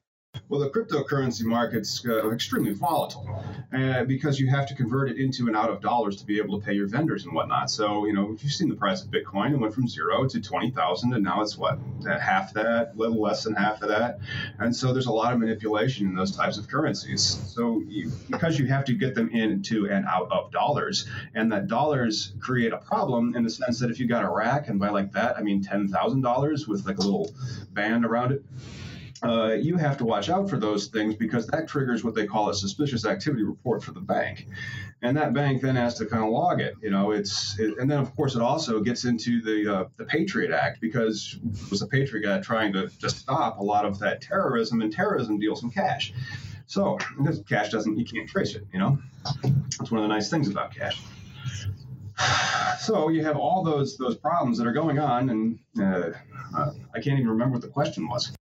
Well, 0.51 0.59
the 0.59 0.69
cryptocurrency 0.69 1.43
market's 1.43 2.05
uh, 2.05 2.29
extremely 2.29 2.73
volatile 2.73 3.41
uh, 3.73 4.03
because 4.03 4.37
you 4.37 4.49
have 4.49 4.67
to 4.67 4.75
convert 4.75 5.09
it 5.09 5.17
into 5.17 5.47
and 5.47 5.55
out 5.55 5.69
of 5.69 5.79
dollars 5.79 6.17
to 6.17 6.25
be 6.25 6.39
able 6.39 6.59
to 6.59 6.65
pay 6.65 6.73
your 6.73 6.87
vendors 6.87 7.23
and 7.23 7.33
whatnot. 7.33 7.69
So, 7.71 8.05
you 8.05 8.11
know, 8.11 8.33
if 8.33 8.43
you've 8.43 8.51
seen 8.51 8.67
the 8.67 8.75
price 8.75 9.01
of 9.01 9.11
Bitcoin, 9.11 9.53
it 9.53 9.57
went 9.57 9.73
from 9.73 9.87
zero 9.87 10.27
to 10.27 10.41
20,000 10.41 11.13
and 11.13 11.23
now 11.23 11.41
it's 11.41 11.57
what, 11.57 11.79
half 12.05 12.53
that, 12.55 12.91
a 12.93 12.97
little 12.97 13.21
less 13.21 13.45
than 13.45 13.55
half 13.55 13.81
of 13.81 13.87
that. 13.87 14.19
And 14.59 14.75
so 14.75 14.91
there's 14.91 15.05
a 15.05 15.11
lot 15.11 15.31
of 15.31 15.39
manipulation 15.39 16.07
in 16.07 16.15
those 16.15 16.35
types 16.35 16.57
of 16.57 16.67
currencies. 16.67 17.23
So, 17.23 17.81
you, 17.87 18.11
because 18.29 18.59
you 18.59 18.67
have 18.67 18.83
to 18.85 18.93
get 18.93 19.15
them 19.15 19.29
into 19.29 19.89
and 19.89 20.05
out 20.05 20.29
of 20.31 20.51
dollars, 20.51 21.07
and 21.33 21.49
that 21.53 21.67
dollars 21.67 22.33
create 22.41 22.73
a 22.73 22.77
problem 22.77 23.37
in 23.37 23.43
the 23.43 23.49
sense 23.49 23.79
that 23.79 23.89
if 23.89 24.01
you 24.01 24.07
got 24.07 24.25
a 24.25 24.29
rack 24.29 24.67
and 24.67 24.81
buy 24.81 24.89
like 24.89 25.13
that, 25.13 25.37
I 25.37 25.43
mean, 25.43 25.63
$10,000 25.63 26.67
with 26.67 26.85
like 26.85 26.97
a 26.97 27.01
little 27.01 27.31
band 27.73 28.03
around 28.03 28.33
it 28.33 28.43
uh, 29.23 29.53
you 29.53 29.77
have 29.77 29.97
to 29.97 30.05
watch 30.05 30.29
out 30.29 30.49
for 30.49 30.57
those 30.57 30.87
things 30.87 31.15
because 31.15 31.45
that 31.47 31.67
triggers 31.67 32.03
what 32.03 32.15
they 32.15 32.25
call 32.25 32.49
a 32.49 32.53
suspicious 32.53 33.05
activity 33.05 33.43
report 33.43 33.83
for 33.83 33.91
the 33.91 33.99
bank, 33.99 34.47
and 35.03 35.15
that 35.15 35.33
bank 35.33 35.61
then 35.61 35.75
has 35.75 35.93
to 35.95 36.05
kind 36.07 36.23
of 36.23 36.31
log 36.31 36.59
it. 36.59 36.73
You 36.81 36.89
know, 36.89 37.11
it's 37.11 37.59
it, 37.59 37.77
and 37.77 37.89
then 37.89 37.99
of 37.99 38.15
course 38.15 38.35
it 38.35 38.41
also 38.41 38.79
gets 38.79 39.05
into 39.05 39.41
the 39.41 39.75
uh, 39.75 39.83
the 39.97 40.05
Patriot 40.05 40.51
Act 40.51 40.81
because 40.81 41.37
it 41.43 41.69
was 41.69 41.81
the 41.81 41.87
Patriot 41.87 42.27
Act 42.27 42.43
trying 42.43 42.73
to 42.73 42.87
to 42.87 43.09
stop 43.09 43.59
a 43.59 43.63
lot 43.63 43.85
of 43.85 43.99
that 43.99 44.21
terrorism 44.21 44.81
and 44.81 44.91
terrorism 44.91 45.39
deals 45.39 45.61
in 45.63 45.69
cash. 45.69 46.13
So 46.65 46.97
this 47.19 47.41
cash 47.47 47.69
doesn't 47.69 47.99
you 47.99 48.05
can't 48.05 48.27
trace 48.27 48.55
it. 48.55 48.65
You 48.73 48.79
know, 48.79 48.97
that's 49.43 49.91
one 49.91 50.01
of 50.01 50.03
the 50.03 50.13
nice 50.13 50.29
things 50.29 50.49
about 50.49 50.73
cash. 50.73 51.01
So 52.79 53.09
you 53.09 53.23
have 53.23 53.37
all 53.37 53.63
those 53.63 53.95
those 53.97 54.17
problems 54.17 54.57
that 54.57 54.65
are 54.65 54.73
going 54.73 54.97
on, 54.97 55.29
and 55.29 55.59
uh, 55.79 56.09
uh, 56.57 56.71
I 56.95 56.99
can't 56.99 57.19
even 57.19 57.29
remember 57.29 57.53
what 57.53 57.61
the 57.61 57.67
question 57.67 58.07
was 58.07 58.31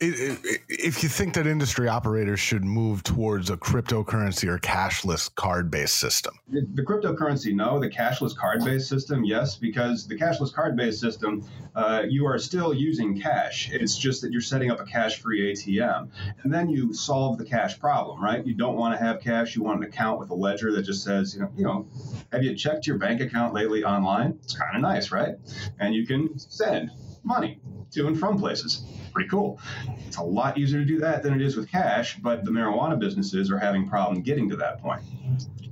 if 0.00 1.02
you 1.02 1.08
think 1.10 1.34
that 1.34 1.46
industry 1.46 1.86
operators 1.86 2.40
should 2.40 2.64
move 2.64 3.02
towards 3.02 3.50
a 3.50 3.56
cryptocurrency 3.56 4.48
or 4.48 4.58
cashless 4.58 5.32
card 5.34 5.70
based 5.70 5.98
system, 5.98 6.34
the, 6.48 6.66
the, 6.72 6.82
cryptocurrency, 6.82 7.54
no. 7.54 7.78
The 7.78 7.90
cashless 7.90 8.34
card 8.34 8.64
based 8.64 8.88
system, 8.88 9.24
yes, 9.24 9.56
because 9.56 10.06
the 10.06 10.16
cashless 10.16 10.54
card 10.54 10.74
based 10.74 11.00
system, 11.00 11.44
uh, 11.74 12.04
you 12.08 12.26
are 12.26 12.38
still 12.38 12.72
using 12.72 13.20
cash. 13.20 13.70
It's 13.72 13.98
just 13.98 14.22
that 14.22 14.32
you're 14.32 14.40
setting 14.40 14.70
up 14.70 14.80
a 14.80 14.84
cash 14.84 15.20
free 15.20 15.52
ATM. 15.52 16.08
And 16.42 16.52
then 16.52 16.70
you 16.70 16.94
solve 16.94 17.36
the 17.36 17.44
cash 17.44 17.78
problem, 17.78 18.24
right? 18.24 18.44
You 18.46 18.54
don't 18.54 18.76
want 18.76 18.98
to 18.98 19.04
have 19.04 19.20
cash. 19.20 19.54
You 19.54 19.62
want 19.62 19.84
an 19.84 19.88
account 19.88 20.18
with 20.18 20.30
a 20.30 20.34
ledger 20.34 20.72
that 20.72 20.82
just 20.82 21.04
says, 21.04 21.34
you 21.34 21.42
know, 21.42 21.52
you 21.56 21.64
know, 21.64 21.86
have 22.32 22.42
you 22.42 22.54
checked 22.54 22.86
your 22.86 22.96
bank 22.96 23.20
account 23.20 23.52
lately 23.52 23.84
online? 23.84 24.38
It's 24.42 24.56
kind 24.56 24.74
of 24.74 24.80
nice, 24.80 25.12
right? 25.12 25.34
And 25.78 25.94
you 25.94 26.06
can 26.06 26.38
send 26.38 26.90
money 27.22 27.60
to 27.92 28.06
and 28.06 28.18
from 28.18 28.38
places. 28.38 28.84
Pretty 29.12 29.28
cool. 29.28 29.60
It's 30.06 30.16
a 30.16 30.22
lot 30.22 30.58
easier 30.58 30.80
to 30.80 30.84
do 30.84 30.98
that 31.00 31.22
than 31.22 31.34
it 31.34 31.42
is 31.42 31.56
with 31.56 31.70
cash, 31.70 32.16
but 32.18 32.44
the 32.44 32.50
marijuana 32.50 32.98
businesses 32.98 33.50
are 33.50 33.58
having 33.58 33.88
problem 33.88 34.22
getting 34.22 34.48
to 34.50 34.56
that 34.56 34.80
point. 34.80 35.02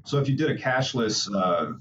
So 0.04 0.18
if 0.18 0.28
you 0.28 0.36
did 0.36 0.50
a 0.50 0.56
cashless, 0.56 1.32
uh, 1.32 1.72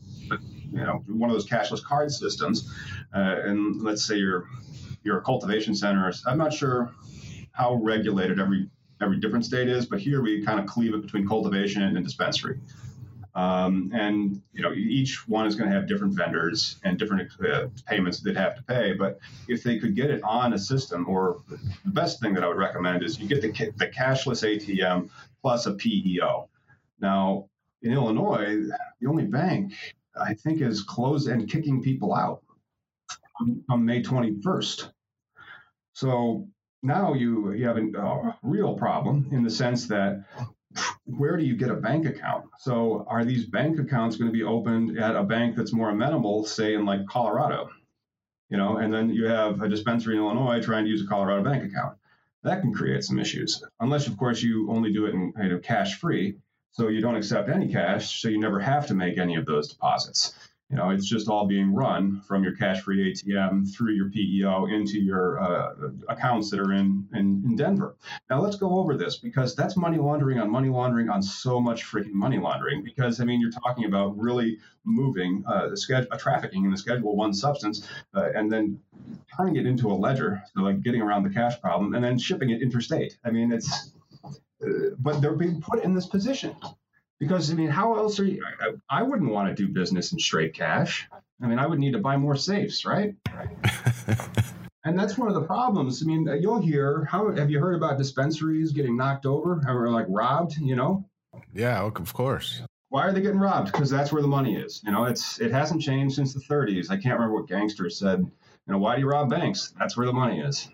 you 0.72 0.84
know, 0.84 1.04
one 1.08 1.30
of 1.30 1.36
those 1.36 1.48
cashless 1.48 1.84
card 1.84 2.12
systems, 2.12 2.72
uh, 3.16 3.20
and 3.20 3.82
let's 3.82 4.06
say 4.06 4.18
you're 4.18 4.48
you're 5.04 5.20
a 5.20 5.22
cultivation 5.22 5.74
center, 5.74 6.12
I'm 6.26 6.38
not 6.38 6.54
sure 6.54 6.94
how 7.52 7.76
regulated 7.76 8.40
every 8.40 8.70
every 9.02 9.20
different 9.20 9.46
state 9.46 9.70
is, 9.70 9.86
but 9.86 10.00
here 10.00 10.22
we 10.22 10.44
kind 10.44 10.60
of 10.60 10.66
cleave 10.66 10.94
it 10.94 11.02
between 11.02 11.28
cultivation 11.28 11.84
and 11.84 12.04
dispensary. 12.04 12.60
Um, 13.38 13.92
and 13.94 14.42
you 14.52 14.64
know, 14.64 14.74
each 14.74 15.28
one 15.28 15.46
is 15.46 15.56
going 15.56 15.70
to 15.70 15.76
have 15.76 15.88
different 15.88 16.16
vendors 16.16 16.80
and 16.84 16.98
different 16.98 17.32
uh, 17.48 17.68
payments 17.86 18.20
they'd 18.20 18.36
have 18.36 18.56
to 18.56 18.64
pay. 18.64 18.94
But 18.94 19.20
if 19.48 19.62
they 19.62 19.78
could 19.78 19.96
get 19.96 20.10
it 20.10 20.24
on 20.24 20.54
a 20.54 20.58
system, 20.58 21.08
or 21.08 21.44
the 21.86 21.92
best 21.92 22.20
thing 22.20 22.34
that 22.34 22.44
I 22.44 22.48
would 22.48 22.58
recommend 22.58 23.04
is 23.04 23.20
you 23.20 23.28
get 23.28 23.44
the, 23.44 23.52
the 23.76 23.88
cashless 23.90 24.44
ATM 24.44 25.10
plus 25.44 25.68
a 25.68 25.74
PEO. 25.74 26.50
Now, 27.00 27.48
in 27.84 27.94
Illinois, 27.94 28.70
the 29.00 29.08
only 29.08 29.26
bank 29.26 29.72
I 30.20 30.34
think 30.34 30.62
is 30.62 30.82
closed 30.82 31.28
and 31.28 31.48
kicking 31.48 31.84
people 31.84 32.16
out. 32.16 32.42
on 33.70 33.86
May 33.86 34.02
21st. 34.02 34.92
So 35.94 36.48
now 36.82 37.14
you, 37.14 37.52
you 37.52 37.68
have 37.68 37.78
a 37.78 38.02
uh, 38.02 38.34
real 38.42 38.76
problem 38.76 39.30
in 39.32 39.44
the 39.44 39.50
sense 39.52 39.88
that 39.90 40.26
where 41.06 41.38
do 41.38 41.44
you 41.44 41.56
get 41.56 41.70
a 41.70 41.76
bank 41.76 42.06
account? 42.06 42.46
So 42.60 43.06
are 43.08 43.26
these 43.26 43.46
bank 43.46 43.80
accounts 43.80 44.18
going 44.18 44.32
to 44.32 44.38
be 44.38 44.44
opened 44.44 45.00
at 45.00 45.16
a 45.16 45.24
bank 45.24 45.56
that's 45.56 45.74
more 45.74 45.90
amenable, 45.90 46.46
say 46.46 46.74
in 46.74 46.86
like 46.86 47.06
Colorado? 47.08 47.70
You 48.50 48.58
know, 48.58 48.78
and 48.78 48.94
then 48.94 49.10
you 49.10 49.26
have 49.26 49.62
a 49.62 49.70
dispensary 49.70 50.16
in 50.16 50.22
Illinois 50.22 50.64
trying 50.64 50.86
to 50.86 50.90
use 50.90 51.04
a 51.04 51.08
Colorado 51.08 51.44
bank 51.44 51.64
account. 51.64 51.98
That 52.44 52.62
can 52.62 52.74
create 52.74 53.04
some 53.04 53.20
issues, 53.20 53.64
unless 53.80 54.08
of 54.08 54.18
course 54.18 54.42
you 54.42 54.72
only 54.72 54.94
do 54.94 55.06
it 55.06 55.14
in 55.14 55.34
you 55.42 55.50
know, 55.50 55.60
cash 55.60 56.00
free, 56.00 56.38
so 56.72 56.88
you 56.88 57.02
don't 57.02 57.16
accept 57.16 57.50
any 57.50 57.68
cash, 57.68 58.22
so 58.22 58.30
you 58.30 58.40
never 58.40 58.60
have 58.60 58.88
to 58.88 58.94
make 58.94 59.18
any 59.18 59.36
of 59.36 59.46
those 59.46 59.70
deposits. 59.70 60.34
You 60.70 60.76
know, 60.76 60.90
it's 60.90 61.08
just 61.08 61.30
all 61.30 61.48
being 61.48 61.74
run 61.74 62.20
from 62.28 62.44
your 62.44 62.54
cash-free 62.54 63.14
ATM 63.14 63.74
through 63.74 63.94
your 63.94 64.10
PEO 64.10 64.66
into 64.66 65.00
your 65.00 65.40
uh, 65.40 65.74
accounts 66.10 66.50
that 66.50 66.60
are 66.60 66.74
in, 66.74 67.08
in, 67.14 67.42
in 67.46 67.56
Denver. 67.56 67.96
Now 68.30 68.42
let's 68.42 68.58
go 68.58 68.78
over 68.78 68.98
this 68.98 69.16
because 69.16 69.56
that's 69.56 69.78
money 69.78 69.98
laundering 69.98 70.40
on 70.40 70.50
money 70.50 70.68
laundering 70.68 71.10
on 71.10 71.22
so 71.22 71.62
much 71.62 71.86
freaking 71.86 72.12
money 72.12 72.38
laundering. 72.38 72.84
Because 72.84 73.22
I 73.22 73.24
mean, 73.24 73.40
you're 73.40 73.52
talking 73.52 73.86
about 73.86 74.18
really 74.18 74.60
moving 74.84 75.42
uh, 75.48 75.70
the 75.70 75.78
schedule, 75.78 76.10
uh, 76.12 76.18
trafficking 76.18 76.66
in 76.66 76.72
the 76.72 76.78
Schedule 76.78 77.16
One 77.16 77.34
substance, 77.34 77.88
uh, 78.14 78.30
and 78.36 78.52
then 78.52 78.78
turning 79.38 79.56
it 79.56 79.66
into 79.66 79.90
a 79.90 79.96
ledger, 79.96 80.44
so 80.54 80.64
like 80.64 80.82
getting 80.82 81.02
around 81.02 81.24
the 81.24 81.30
cash 81.30 81.62
problem, 81.62 81.94
and 81.94 82.04
then 82.04 82.18
shipping 82.18 82.50
it 82.50 82.62
interstate. 82.62 83.18
I 83.24 83.32
mean, 83.32 83.54
it's 83.54 83.94
uh, 84.26 84.68
but 85.00 85.22
they're 85.22 85.36
being 85.36 85.62
put 85.62 85.82
in 85.82 85.94
this 85.94 86.08
position 86.08 86.58
because 87.20 87.52
I 87.52 87.56
mean, 87.56 87.70
how 87.70 87.96
else 87.96 88.20
are 88.20 88.26
you? 88.26 88.44
I, 88.62 89.00
I 89.00 89.04
wouldn't 89.04 89.32
want 89.32 89.50
to 89.50 89.56
do 89.56 89.72
business 89.72 90.12
in 90.12 90.20
straight 90.20 90.54
cash. 90.54 91.08
I 91.42 91.48
mean, 91.48 91.60
I 91.60 91.68
would 91.68 91.80
need 91.80 91.94
to 91.94 92.00
buy 92.00 92.18
more 92.18 92.36
safes, 92.36 92.86
right? 92.86 93.16
and 94.84 94.98
that's 94.98 95.18
one 95.18 95.28
of 95.28 95.36
the 95.36 95.44
problems. 95.44 96.02
I 96.02 96.06
mean, 96.06 96.28
uh, 96.28 96.34
you'll 96.34 96.62
hear 96.62 97.06
how 97.06 97.32
have 97.32 97.50
you 97.50 97.60
heard 97.60 97.76
about 97.76 97.98
dispensaries 97.98 98.72
getting 98.72 98.98
knocked 98.98 99.26
over 99.26 99.62
or 99.68 99.90
like 99.90 100.06
robbed? 100.10 100.58
You 100.58 100.76
know? 100.76 101.06
Yeah, 101.54 101.82
of 101.84 102.14
course. 102.14 102.62
Why 102.90 103.06
are 103.06 103.12
they 103.12 103.22
getting 103.22 103.40
robbed? 103.40 103.72
Because 103.72 103.90
that's 103.90 104.14
where 104.14 104.22
the 104.22 104.28
money 104.28 104.56
is. 104.56 104.82
You 104.86 104.92
know, 104.92 105.06
it's 105.06 105.40
it 105.40 105.52
hasn't 105.52 105.82
changed 105.82 106.16
since 106.16 106.34
the 106.34 106.40
30s. 106.40 106.90
I 106.90 106.96
can't 106.96 107.20
remember 107.20 107.36
what 107.36 107.48
gangsters 107.48 108.00
said. 108.00 108.20
You 108.20 108.74
know, 108.74 108.80
why 108.80 108.96
do 108.96 109.02
you 109.02 109.08
rob 109.08 109.30
banks? 109.30 109.74
That's 109.78 109.96
where 109.96 110.06
the 110.06 110.14
money 110.14 110.40
is. 110.40 110.70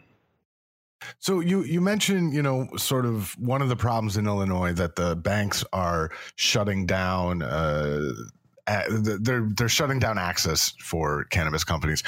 So 1.20 1.40
you 1.40 1.64
you 1.64 1.82
mentioned 1.82 2.34
you 2.34 2.42
know 2.42 2.68
sort 2.78 3.06
of 3.06 3.38
one 3.40 3.62
of 3.62 3.70
the 3.70 3.76
problems 3.76 4.18
in 4.18 4.28
Illinois 4.28 4.74
that 4.74 4.96
the 4.96 5.16
banks 5.16 5.64
are 5.74 6.12
shutting 6.36 6.86
down. 6.86 7.42
Uh, 7.42 8.12
they're 8.90 9.50
they're 9.56 9.70
shutting 9.70 10.00
down 10.00 10.18
access 10.18 10.74
for 10.80 11.26
cannabis 11.26 11.64
companies, 11.64 12.02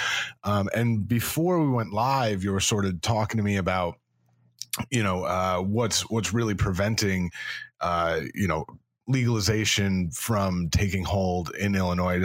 um, 0.43 0.69
and 0.73 1.07
before 1.07 1.61
we 1.61 1.69
went 1.69 1.91
live, 1.91 2.43
you 2.43 2.51
were 2.53 2.61
sort 2.61 2.85
of 2.85 3.01
talking 3.01 3.37
to 3.37 3.43
me 3.43 3.57
about 3.57 3.99
you 4.89 5.03
know 5.03 5.23
uh, 5.23 5.59
what's 5.59 6.09
what's 6.09 6.33
really 6.33 6.55
preventing 6.55 7.31
uh, 7.81 8.21
you 8.33 8.47
know 8.47 8.65
legalization 9.07 10.09
from 10.09 10.69
taking 10.69 11.03
hold 11.03 11.53
in 11.55 11.75
Illinois. 11.75 12.23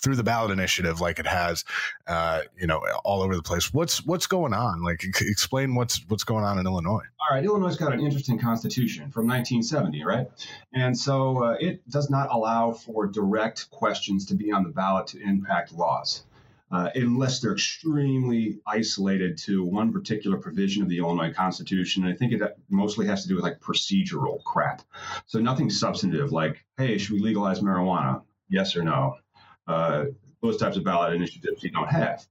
Through 0.00 0.16
the 0.16 0.22
ballot 0.22 0.50
initiative, 0.50 1.00
like 1.00 1.18
it 1.18 1.26
has, 1.26 1.64
uh, 2.06 2.42
you 2.56 2.66
know, 2.66 2.78
all 3.04 3.22
over 3.22 3.34
the 3.34 3.42
place. 3.42 3.72
What's 3.72 4.04
what's 4.06 4.26
going 4.26 4.52
on? 4.52 4.82
Like, 4.82 5.04
explain 5.04 5.74
what's 5.74 6.04
what's 6.08 6.24
going 6.24 6.44
on 6.44 6.58
in 6.58 6.66
Illinois. 6.66 7.04
All 7.20 7.36
right, 7.36 7.44
Illinois 7.44 7.76
got 7.76 7.92
an 7.92 8.00
interesting 8.00 8.38
constitution 8.38 9.10
from 9.10 9.26
1970, 9.26 10.04
right? 10.04 10.28
And 10.74 10.96
so 10.96 11.44
uh, 11.44 11.56
it 11.60 11.88
does 11.88 12.10
not 12.10 12.28
allow 12.30 12.72
for 12.72 13.06
direct 13.06 13.70
questions 13.70 14.26
to 14.26 14.34
be 14.34 14.52
on 14.52 14.62
the 14.64 14.70
ballot 14.70 15.06
to 15.08 15.20
impact 15.20 15.72
laws 15.72 16.24
uh, 16.72 16.88
unless 16.94 17.40
they're 17.40 17.52
extremely 17.52 18.58
isolated 18.66 19.36
to 19.36 19.62
one 19.62 19.92
particular 19.92 20.38
provision 20.38 20.82
of 20.82 20.88
the 20.88 20.98
Illinois 20.98 21.32
Constitution. 21.32 22.04
And 22.04 22.12
I 22.12 22.16
think 22.16 22.32
it 22.32 22.40
mostly 22.70 23.06
has 23.06 23.22
to 23.22 23.28
do 23.28 23.36
with 23.36 23.44
like 23.44 23.60
procedural 23.60 24.42
crap. 24.42 24.82
So 25.26 25.38
nothing 25.38 25.68
substantive 25.68 26.32
like, 26.32 26.64
hey, 26.78 26.96
should 26.98 27.12
we 27.12 27.20
legalize 27.20 27.60
marijuana? 27.60 28.22
Yes 28.48 28.74
or 28.74 28.82
no? 28.82 29.16
Uh, 29.66 30.06
those 30.42 30.56
types 30.56 30.76
of 30.76 30.84
ballot 30.84 31.14
initiatives 31.14 31.62
you 31.62 31.70
don't 31.70 31.90
have. 31.90 32.26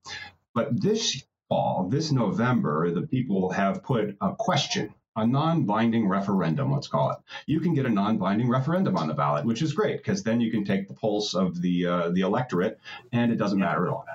But 0.54 0.82
this 0.82 1.24
fall, 1.48 1.88
this 1.90 2.12
November, 2.12 2.92
the 2.92 3.04
people 3.04 3.52
have 3.52 3.84
put 3.84 4.18
a 4.22 4.36
question 4.36 4.94
a 5.18 5.28
non-binding 5.28 6.08
referendum, 6.08 6.72
let's 6.72 6.88
call 6.88 7.12
it. 7.12 7.18
You 7.46 7.60
can 7.60 7.74
get 7.74 7.86
a 7.86 7.90
non-binding 7.90 8.50
referendum 8.50 8.96
on 8.96 9.10
the 9.10 9.14
ballot, 9.14 9.46
which 9.46 9.62
is 9.62 9.74
great 9.74 9.98
because 9.98 10.24
then 10.24 10.40
you 10.40 10.50
can 10.50 10.64
take 10.64 10.88
the 10.88 10.94
pulse 10.94 11.34
of 11.34 11.62
the 11.62 11.86
uh, 11.86 12.10
the 12.12 12.22
electorate, 12.22 12.80
and 13.12 13.32
it 13.32 13.36
doesn't 13.36 13.60
matter 13.60 13.88
at 13.88 13.92
all. 13.92 14.06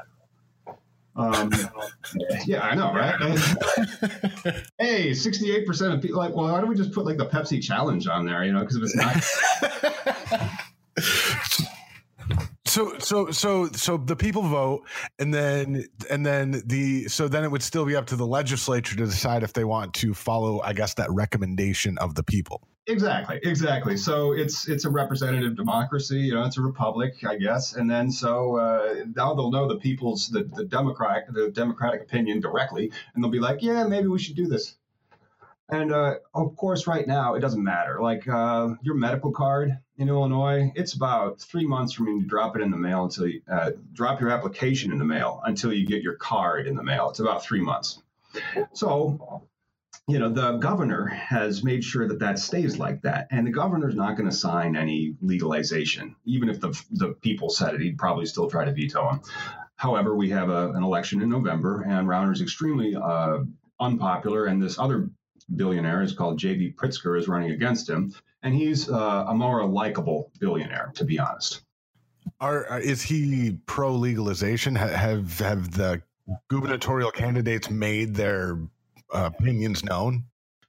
Um, 1.16 1.50
yeah, 2.44 2.61
I 2.61 2.75
know, 2.75 2.92
right? 2.92 3.18
hey, 4.78 5.11
68% 5.11 5.94
of 5.94 6.02
people 6.02 6.18
like, 6.18 6.35
well, 6.35 6.52
why 6.52 6.61
don't 6.61 6.68
we 6.68 6.75
just 6.75 6.92
put 6.92 7.06
like 7.06 7.16
the 7.16 7.26
Pepsi 7.26 7.62
challenge 7.62 8.06
on 8.06 8.26
there, 8.26 8.44
you 8.44 8.52
know, 8.52 8.61
because 8.61 8.76
if 8.76 8.82
it's 8.82 8.96
not. 8.96 9.16
so 12.76 12.99
so 12.99 13.30
so 13.30 13.66
so 13.73 13.97
the 13.97 14.14
people 14.14 14.42
vote 14.42 14.87
and 15.18 15.33
then 15.33 15.87
and 16.11 16.26
then 16.26 16.62
the 16.66 17.09
so 17.09 17.26
then 17.26 17.42
it 17.42 17.50
would 17.50 17.62
still 17.62 17.87
be 17.87 17.97
up 17.97 18.04
to 18.04 18.16
the 18.16 18.26
legislature 18.26 18.95
to 18.95 19.06
decide 19.06 19.42
if 19.42 19.54
they 19.54 19.64
want 19.64 19.95
to 19.95 20.12
follow 20.12 20.61
i 20.61 20.75
guess 20.75 20.92
that 20.95 21.11
recommendation 21.11 21.97
of 21.99 22.14
the 22.14 22.23
people 22.23 22.68
Exactly, 22.88 23.40
exactly. 23.42 23.97
So 23.97 24.30
it's 24.30 24.68
it's 24.68 24.85
a 24.85 24.90
representative 24.90 25.56
democracy. 25.56 26.21
You 26.21 26.35
know, 26.35 26.45
it's 26.45 26.56
a 26.56 26.61
republic, 26.62 27.14
I 27.26 27.37
guess. 27.37 27.75
And 27.75 27.90
then 27.90 28.12
so 28.12 28.59
uh, 28.59 28.95
now 29.16 29.35
they'll 29.35 29.50
know 29.50 29.66
the 29.66 29.80
people's 29.80 30.28
the, 30.28 30.45
the 30.45 30.64
democratic 30.64 31.25
the 31.35 31.50
democratic 31.50 32.02
opinion 32.02 32.38
directly, 32.38 32.92
and 33.12 33.25
they'll 33.25 33.33
be 33.33 33.40
like, 33.40 33.61
yeah, 33.61 33.88
maybe 33.88 34.06
we 34.06 34.21
should 34.21 34.37
do 34.37 34.47
this. 34.47 34.76
And 35.68 35.92
uh, 35.92 36.14
of 36.33 36.54
course, 36.54 36.87
right 36.87 37.09
now 37.09 37.35
it 37.35 37.40
doesn't 37.40 37.64
matter. 37.64 37.99
Like 38.00 38.28
uh, 38.28 38.75
your 38.83 38.95
medical 38.95 39.33
card 39.33 39.76
in 39.99 40.09
Illinois, 40.09 40.73
it's 40.75 40.95
about 40.95 41.41
three 41.41 41.67
months 41.67 41.93
from 41.93 42.07
when 42.07 42.21
you 42.21 42.26
drop 42.26 42.57
it 42.57 42.62
in 42.62 42.71
the 42.71 42.76
mail 42.76 43.05
until 43.05 43.26
you 43.26 43.41
uh, 43.50 43.71
drop 43.93 44.21
your 44.21 44.31
application 44.31 44.93
in 44.93 44.99
the 44.99 45.05
mail 45.05 45.41
until 45.45 45.73
you 45.73 45.87
get 45.87 46.03
your 46.03 46.15
card 46.15 46.67
in 46.67 46.76
the 46.76 46.83
mail. 46.83 47.09
It's 47.11 47.21
about 47.21 47.45
three 47.45 47.61
months. 47.61 48.03
So 48.73 49.47
you 50.09 50.21
know, 50.21 50.29
the 50.29 50.53
governor 50.59 51.07
has 51.07 51.65
made 51.65 51.83
sure 51.83 52.07
that 52.07 52.21
that 52.21 52.38
stays 52.38 52.79
like 52.79 53.03
that. 53.03 53.26
And 53.33 53.45
the 53.47 53.50
governor's 53.50 53.97
not 53.97 54.17
going 54.17 54.31
to 54.31 54.37
sign 54.37 54.76
any 54.76 55.17
legalization. 55.21 56.15
Even 56.25 56.49
if 56.49 56.61
the, 56.61 56.81
the 56.93 57.09
people 57.23 57.50
said 57.50 57.75
it, 57.75 57.81
he'd 57.81 57.99
probably 57.99 58.26
still 58.26 58.49
try 58.49 58.65
to 58.65 58.73
veto 58.73 59.09
him. 59.09 59.21
However, 59.75 60.15
we 60.15 60.31
have 60.31 60.49
a, 60.49 60.71
an 60.71 60.85
election 60.85 61.23
in 61.23 61.29
November, 61.29 61.85
and 61.88 62.09
Rauner's 62.09 62.41
extremely 62.41 62.95
uh, 62.95 63.38
unpopular. 63.81 64.47
And 64.47 64.62
this 64.62 64.79
other 64.79 65.11
billionaire 65.55 66.03
is 66.03 66.12
called 66.12 66.38
J.B. 66.38 66.75
Pritzker 66.76 67.19
is 67.19 67.26
running 67.26 67.50
against 67.50 67.91
him. 67.91 68.15
And 68.47 68.55
he's 68.55 68.88
uh, 68.88 69.25
a 69.26 69.35
more 69.35 69.67
likable 69.67 70.31
billionaire, 70.38 70.93
to 70.95 71.05
be 71.05 71.19
honest. 71.19 71.62
Are, 72.41 72.71
uh, 72.71 72.79
is 72.79 73.03
he 73.03 73.59
pro 73.67 73.93
legalization? 73.93 74.76
Have 74.76 75.41
have 75.41 75.73
the 75.73 76.00
gubernatorial 76.49 77.11
candidates 77.11 77.71
made 77.71 78.15
their 78.15 78.57
uh, 79.12 79.31
opinions 79.35 79.83
known? 79.83 80.26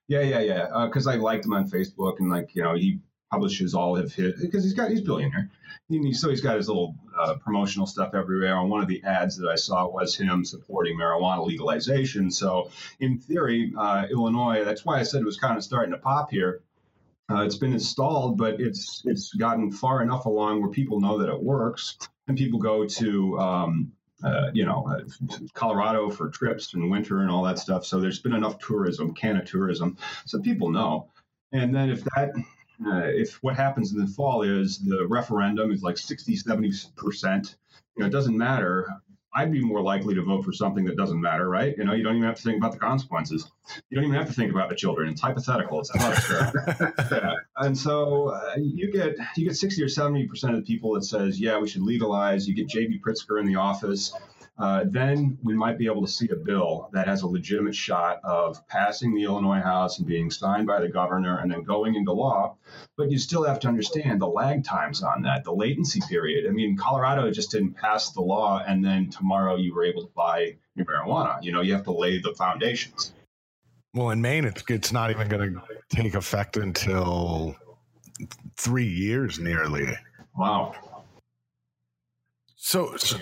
Yeah, 0.07 0.21
yeah, 0.21 0.39
yeah. 0.39 0.87
Because 0.87 1.05
uh, 1.05 1.11
I 1.11 1.15
liked 1.17 1.45
him 1.45 1.53
on 1.53 1.69
Facebook, 1.69 2.15
and 2.17 2.31
like 2.31 2.55
you 2.55 2.63
know, 2.63 2.73
he 2.73 2.97
publishes 3.29 3.75
all 3.75 3.95
of 3.95 4.11
his 4.11 4.41
because 4.41 4.63
he's 4.63 4.73
got 4.73 4.89
he's 4.89 5.01
billionaire. 5.01 5.51
He, 5.87 6.13
so 6.13 6.31
he's 6.31 6.41
got 6.41 6.57
his 6.57 6.67
little 6.67 6.95
uh, 7.15 7.35
promotional 7.35 7.85
stuff 7.85 8.15
everywhere. 8.15 8.57
And 8.57 8.71
one 8.71 8.81
of 8.81 8.87
the 8.87 9.03
ads 9.03 9.37
that 9.37 9.49
I 9.49 9.55
saw 9.55 9.87
was 9.87 10.15
him 10.15 10.43
supporting 10.45 10.97
marijuana 10.97 11.45
legalization. 11.45 12.31
So 12.31 12.71
in 12.99 13.19
theory, 13.19 13.71
uh, 13.77 14.07
Illinois. 14.09 14.65
That's 14.65 14.83
why 14.83 14.99
I 14.99 15.03
said 15.03 15.21
it 15.21 15.25
was 15.25 15.37
kind 15.37 15.57
of 15.57 15.63
starting 15.63 15.91
to 15.91 15.99
pop 15.99 16.31
here. 16.31 16.63
Uh, 17.29 17.41
it's 17.41 17.57
been 17.57 17.73
installed, 17.73 18.37
but 18.37 18.59
it's 18.61 19.01
it's 19.05 19.33
gotten 19.33 19.71
far 19.71 20.01
enough 20.01 20.25
along 20.25 20.61
where 20.61 20.71
people 20.71 20.99
know 21.01 21.17
that 21.17 21.29
it 21.29 21.43
works, 21.43 21.97
and 22.27 22.37
people 22.37 22.59
go 22.59 22.85
to 22.85 23.37
um, 23.39 23.91
uh, 24.23 24.49
you 24.53 24.65
know, 24.65 24.87
uh, 24.87 25.37
Colorado 25.53 26.09
for 26.09 26.29
trips 26.29 26.73
in 26.73 26.89
winter 26.89 27.21
and 27.21 27.29
all 27.29 27.43
that 27.43 27.59
stuff. 27.59 27.85
So 27.85 27.99
there's 27.99 28.19
been 28.19 28.33
enough 28.33 28.57
tourism, 28.59 29.13
Canna 29.13 29.45
tourism, 29.45 29.97
so 30.25 30.39
people 30.39 30.69
know. 30.69 31.09
And 31.51 31.73
then 31.73 31.89
if 31.89 32.03
that, 32.15 32.31
uh, 32.85 33.05
if 33.05 33.41
what 33.43 33.55
happens 33.55 33.93
in 33.93 33.99
the 33.99 34.07
fall 34.07 34.41
is 34.41 34.79
the 34.79 35.05
referendum 35.07 35.71
is 35.71 35.83
like 35.83 35.97
60, 35.97 36.35
70 36.35 36.71
percent, 36.95 37.55
you 37.95 38.01
know, 38.01 38.07
it 38.07 38.11
doesn't 38.11 38.37
matter. 38.37 38.87
I'd 39.35 39.51
be 39.51 39.61
more 39.61 39.81
likely 39.81 40.15
to 40.15 40.23
vote 40.23 40.43
for 40.43 40.51
something 40.51 40.85
that 40.85 40.97
doesn't 40.97 41.19
matter, 41.19 41.49
right? 41.49 41.75
You 41.77 41.83
know, 41.83 41.93
you 41.93 42.03
don't 42.03 42.15
even 42.15 42.27
have 42.27 42.37
to 42.37 42.41
think 42.41 42.57
about 42.57 42.71
the 42.71 42.79
consequences. 42.79 43.51
You 43.89 43.95
don't 43.95 44.05
even 44.05 44.17
have 44.17 44.27
to 44.27 44.33
think 44.33 44.51
about 44.51 44.69
the 44.69 44.75
children. 44.75 45.09
It's 45.09 45.21
hypothetical. 45.21 45.79
It's 45.79 45.91
yeah. 47.11 47.33
And 47.57 47.77
so 47.77 48.29
uh, 48.29 48.53
you 48.57 48.91
get 48.91 49.15
you 49.35 49.45
get 49.45 49.55
sixty 49.55 49.83
or 49.83 49.89
seventy 49.89 50.27
percent 50.27 50.55
of 50.55 50.59
the 50.59 50.65
people 50.65 50.93
that 50.93 51.03
says, 51.03 51.39
yeah, 51.39 51.59
we 51.59 51.67
should 51.67 51.83
legalize. 51.83 52.47
You 52.47 52.55
get 52.55 52.67
J.B. 52.67 52.99
Pritzker 53.05 53.39
in 53.39 53.45
the 53.45 53.55
office. 53.55 54.13
Uh, 54.59 54.85
then 54.87 55.37
we 55.43 55.53
might 55.53 55.77
be 55.77 55.85
able 55.85 56.01
to 56.01 56.11
see 56.11 56.27
a 56.29 56.35
bill 56.35 56.89
that 56.91 57.07
has 57.07 57.21
a 57.21 57.27
legitimate 57.27 57.75
shot 57.75 58.19
of 58.23 58.67
passing 58.67 59.13
the 59.13 59.23
Illinois 59.23 59.59
House 59.59 59.99
and 59.99 60.07
being 60.07 60.31
signed 60.31 60.65
by 60.65 60.79
the 60.79 60.89
governor 60.89 61.37
and 61.39 61.51
then 61.51 61.63
going 61.63 61.93
into 61.93 62.11
law. 62.11 62.55
But 62.97 63.11
you 63.11 63.19
still 63.19 63.43
have 63.43 63.59
to 63.61 63.67
understand 63.67 64.19
the 64.19 64.27
lag 64.27 64.63
times 64.63 65.03
on 65.03 65.21
that, 65.23 65.43
the 65.43 65.53
latency 65.53 66.01
period. 66.09 66.47
I 66.47 66.51
mean, 66.51 66.75
Colorado 66.75 67.29
just 67.29 67.51
didn't 67.51 67.75
pass 67.75 68.11
the 68.11 68.21
law 68.21 68.63
and 68.65 68.83
then 68.83 69.11
tomorrow 69.11 69.57
you 69.57 69.75
were 69.75 69.85
able 69.85 70.01
to 70.01 70.11
buy 70.15 70.55
your 70.75 70.85
marijuana. 70.85 71.37
You 71.43 71.51
know, 71.51 71.61
you 71.61 71.73
have 71.73 71.83
to 71.83 71.91
lay 71.91 72.19
the 72.19 72.33
foundations. 72.33 73.13
Well, 73.93 74.09
in 74.09 74.21
Maine, 74.21 74.45
it's, 74.45 74.63
it's 74.69 74.91
not 74.91 75.11
even 75.11 75.27
going 75.27 75.53
to 75.53 75.61
take 75.89 76.15
effect 76.15 76.57
until 76.57 77.55
three 78.55 78.87
years 78.87 79.39
nearly. 79.39 79.87
Wow. 80.35 80.73
So, 82.55 82.97
so, 82.97 83.17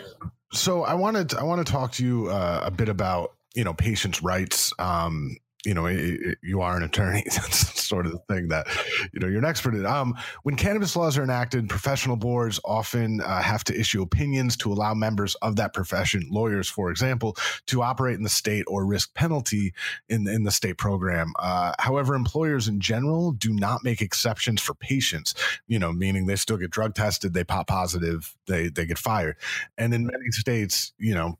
so 0.56 0.84
I 0.84 0.94
wanted 0.94 1.34
I 1.36 1.44
want 1.44 1.66
to 1.66 1.72
talk 1.72 1.94
to 1.94 2.06
you 2.06 2.28
uh, 2.30 2.62
a 2.64 2.72
bit 2.72 2.90
about 2.90 3.34
you 3.54 3.64
know 3.64 3.74
patients' 3.74 4.22
rights. 4.22 4.74
Um, 4.80 5.38
you 5.66 5.74
know, 5.74 5.86
it, 5.86 5.98
it, 5.98 6.38
you 6.42 6.62
are 6.62 6.78
an 6.78 6.84
attorney. 6.84 7.24
That's 7.36 7.84
sort 7.84 8.06
of 8.06 8.12
the 8.12 8.20
thing 8.34 8.50
that, 8.50 8.68
you 9.14 9.20
know, 9.20 9.28
you're 9.28 9.40
an 9.40 9.46
expert 9.46 9.74
in. 9.74 9.86
Um, 9.86 10.16
when 10.44 10.56
cannabis 10.56 10.96
laws 10.96 11.18
are 11.18 11.24
enacted, 11.24 11.70
professional 11.70 12.16
boards 12.16 12.60
often 12.64 13.22
uh, 13.22 13.42
have 13.42 13.64
to 13.66 13.80
issue 13.80 14.02
opinions 14.02 14.56
to 14.58 14.72
allow 14.72 14.94
members 14.94 15.36
of 15.36 15.56
that 15.58 15.74
profession, 15.74 16.28
lawyers, 16.30 16.70
for 16.70 16.92
example, 16.92 17.36
to 17.68 17.82
operate 17.82 18.16
in 18.16 18.24
the 18.24 18.30
state 18.30 18.66
or 18.68 18.86
risk 18.86 19.14
penalty 19.14 19.74
in, 20.10 20.28
in 20.28 20.44
the 20.44 20.52
state 20.52 20.78
program. 20.78 21.34
Uh, 21.40 21.74
however, 21.80 22.16
employers 22.16 22.68
in 22.68 22.80
general 22.80 23.32
do 23.32 23.54
not 23.54 23.84
make 23.84 24.02
exceptions 24.02 24.62
for 24.62 24.74
patients, 24.74 25.34
you 25.68 25.80
know, 25.80 25.92
meaning 25.92 26.26
they 26.26 26.36
still 26.36 26.58
get 26.58 26.72
drug 26.72 26.94
tested, 26.94 27.34
they 27.34 27.44
pop 27.44 27.68
positive, 27.68 28.36
they, 28.48 28.70
they 28.70 28.86
get 28.86 28.98
fired. 28.98 29.36
And 29.78 29.94
in 29.94 30.06
many 30.06 30.32
states, 30.32 30.94
you 30.98 31.16
know, 31.16 31.38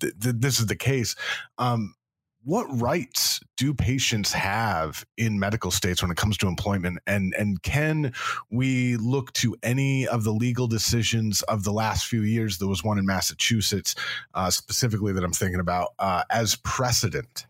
th- 0.00 0.14
th- 0.20 0.36
this 0.38 0.60
is 0.60 0.66
the 0.66 0.76
case. 0.76 1.14
Um, 1.58 1.94
what 2.46 2.66
rights 2.80 3.40
do 3.56 3.74
patients 3.74 4.32
have 4.32 5.04
in 5.16 5.38
medical 5.38 5.72
states 5.72 6.00
when 6.00 6.12
it 6.12 6.16
comes 6.16 6.38
to 6.38 6.46
employment? 6.46 7.00
And 7.06 7.34
and 7.36 7.60
can 7.62 8.12
we 8.50 8.96
look 8.96 9.32
to 9.34 9.56
any 9.62 10.06
of 10.06 10.22
the 10.22 10.32
legal 10.32 10.68
decisions 10.68 11.42
of 11.42 11.64
the 11.64 11.72
last 11.72 12.06
few 12.06 12.22
years? 12.22 12.58
There 12.58 12.68
was 12.68 12.84
one 12.84 12.98
in 12.98 13.06
massachusetts 13.06 13.94
uh, 14.34 14.50
specifically 14.50 15.12
that 15.12 15.24
i'm 15.24 15.32
thinking 15.32 15.60
about 15.60 15.94
uh, 15.98 16.22
as 16.30 16.56
precedent 16.56 17.46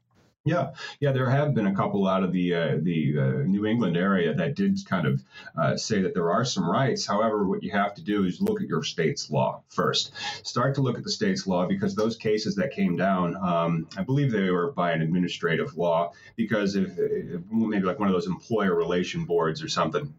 yeah, 0.46 0.70
yeah, 1.00 1.10
there 1.10 1.28
have 1.28 1.54
been 1.54 1.66
a 1.66 1.74
couple 1.74 2.06
out 2.06 2.22
of 2.22 2.32
the 2.32 2.54
uh, 2.54 2.76
the 2.80 3.18
uh, 3.18 3.22
New 3.44 3.66
England 3.66 3.96
area 3.96 4.32
that 4.32 4.54
did 4.54 4.78
kind 4.86 5.06
of 5.06 5.22
uh, 5.58 5.76
say 5.76 6.00
that 6.02 6.14
there 6.14 6.30
are 6.30 6.44
some 6.44 6.70
rights. 6.70 7.04
However, 7.04 7.44
what 7.44 7.64
you 7.64 7.72
have 7.72 7.94
to 7.96 8.02
do 8.02 8.24
is 8.24 8.40
look 8.40 8.62
at 8.62 8.68
your 8.68 8.84
state's 8.84 9.28
law 9.28 9.62
first. 9.68 10.12
Start 10.44 10.76
to 10.76 10.82
look 10.82 10.96
at 10.96 11.04
the 11.04 11.10
state's 11.10 11.48
law 11.48 11.66
because 11.66 11.96
those 11.96 12.16
cases 12.16 12.54
that 12.54 12.70
came 12.70 12.96
down, 12.96 13.36
um, 13.36 13.88
I 13.96 14.04
believe 14.04 14.30
they 14.30 14.50
were 14.50 14.70
by 14.70 14.92
an 14.92 15.02
administrative 15.02 15.76
law 15.76 16.12
because 16.36 16.76
if, 16.76 16.96
if 16.96 17.40
maybe 17.50 17.84
like 17.84 17.98
one 17.98 18.08
of 18.08 18.14
those 18.14 18.28
employer 18.28 18.74
relation 18.74 19.24
boards 19.24 19.62
or 19.62 19.68
something 19.68 20.14